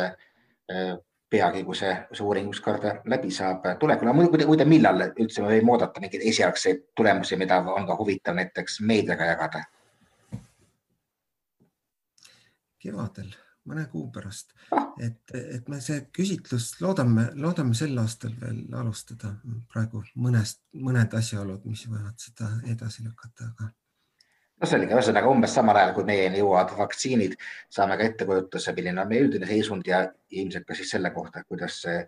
peagi, 1.32 1.64
kui 1.64 1.76
see, 1.76 1.92
see 2.12 2.24
uuring 2.24 2.50
ükskord 2.52 2.84
läbi 3.08 3.30
saab, 3.32 3.64
tulekul. 3.80 4.12
muide, 4.16 4.46
muide, 4.46 4.66
millal 4.68 5.06
üldse 5.10 5.44
me 5.44 5.52
võime 5.54 5.76
oodata 5.76 6.00
mingeid 6.00 6.24
esialgseid 6.28 6.82
tulemusi, 6.96 7.38
mida 7.40 7.60
on 7.62 7.86
ka 7.88 7.96
huvitav 7.98 8.36
näiteks 8.36 8.80
meediaga 8.88 9.30
jagada? 9.32 9.64
Kevadel, 12.82 13.30
mõne 13.68 13.84
kuu 13.90 14.08
pärast, 14.14 14.54
et, 15.00 15.20
et 15.34 15.68
me 15.70 15.78
see 15.80 16.00
küsitlus 16.14 16.72
loodame, 16.82 17.28
loodame 17.38 17.76
sel 17.78 17.94
aastal 18.02 18.34
veel 18.40 18.64
alustada. 18.78 19.36
praegu 19.72 20.02
mõnest, 20.24 20.62
mõned 20.74 21.14
asjaolud, 21.18 21.64
mis 21.70 21.86
võivad 21.90 22.18
seda 22.18 22.50
edasi 22.72 23.04
lükata, 23.06 23.52
aga. 23.52 23.70
no 24.60 24.70
selge, 24.70 24.94
ühesõnaga 24.94 25.30
umbes 25.30 25.54
samal 25.54 25.78
ajal, 25.78 25.94
kui 25.94 26.08
meieni 26.08 26.42
jõuavad 26.42 26.74
vaktsiinid, 26.78 27.36
saame 27.70 27.98
ka 28.00 28.10
ettekujutuse, 28.10 28.74
milline 28.76 29.04
on 29.04 29.10
meie 29.12 29.26
üldine 29.28 29.48
seisund 29.50 29.86
ja 29.86 30.04
ilmselt 30.30 30.66
ka 30.66 30.78
siis 30.78 30.90
selle 30.96 31.14
kohta, 31.14 31.44
kuidas 31.44 31.82
see, 31.86 32.02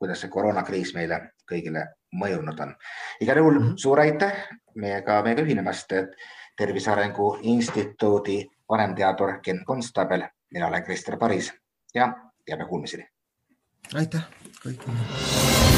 kuidas 0.00 0.20
see 0.20 0.32
koroonakriis 0.32 0.94
meile 0.96 1.22
kõigile 1.48 1.86
mõjunud 2.12 2.60
on. 2.60 2.76
igal 3.20 3.40
juhul 3.40 3.58
mm 3.58 3.66
-hmm. 3.68 3.76
suur 3.76 4.00
aitäh 4.00 4.46
meiega, 4.74 5.22
meiega 5.22 5.42
ühinemast, 5.42 5.92
et 5.92 6.16
Tervise 6.56 6.90
Arengu 6.90 7.38
Instituudi 7.42 8.42
vanemteadur 8.70 9.40
Ken 9.42 9.64
Konstabel, 9.64 10.28
mina 10.50 10.66
olen 10.66 10.84
Krister 10.84 11.18
Paris 11.18 11.52
ja 11.94 12.12
jääme 12.48 12.66
kuulmiseni. 12.66 13.08
aitäh 13.94 14.22
kõigile. 14.62 15.69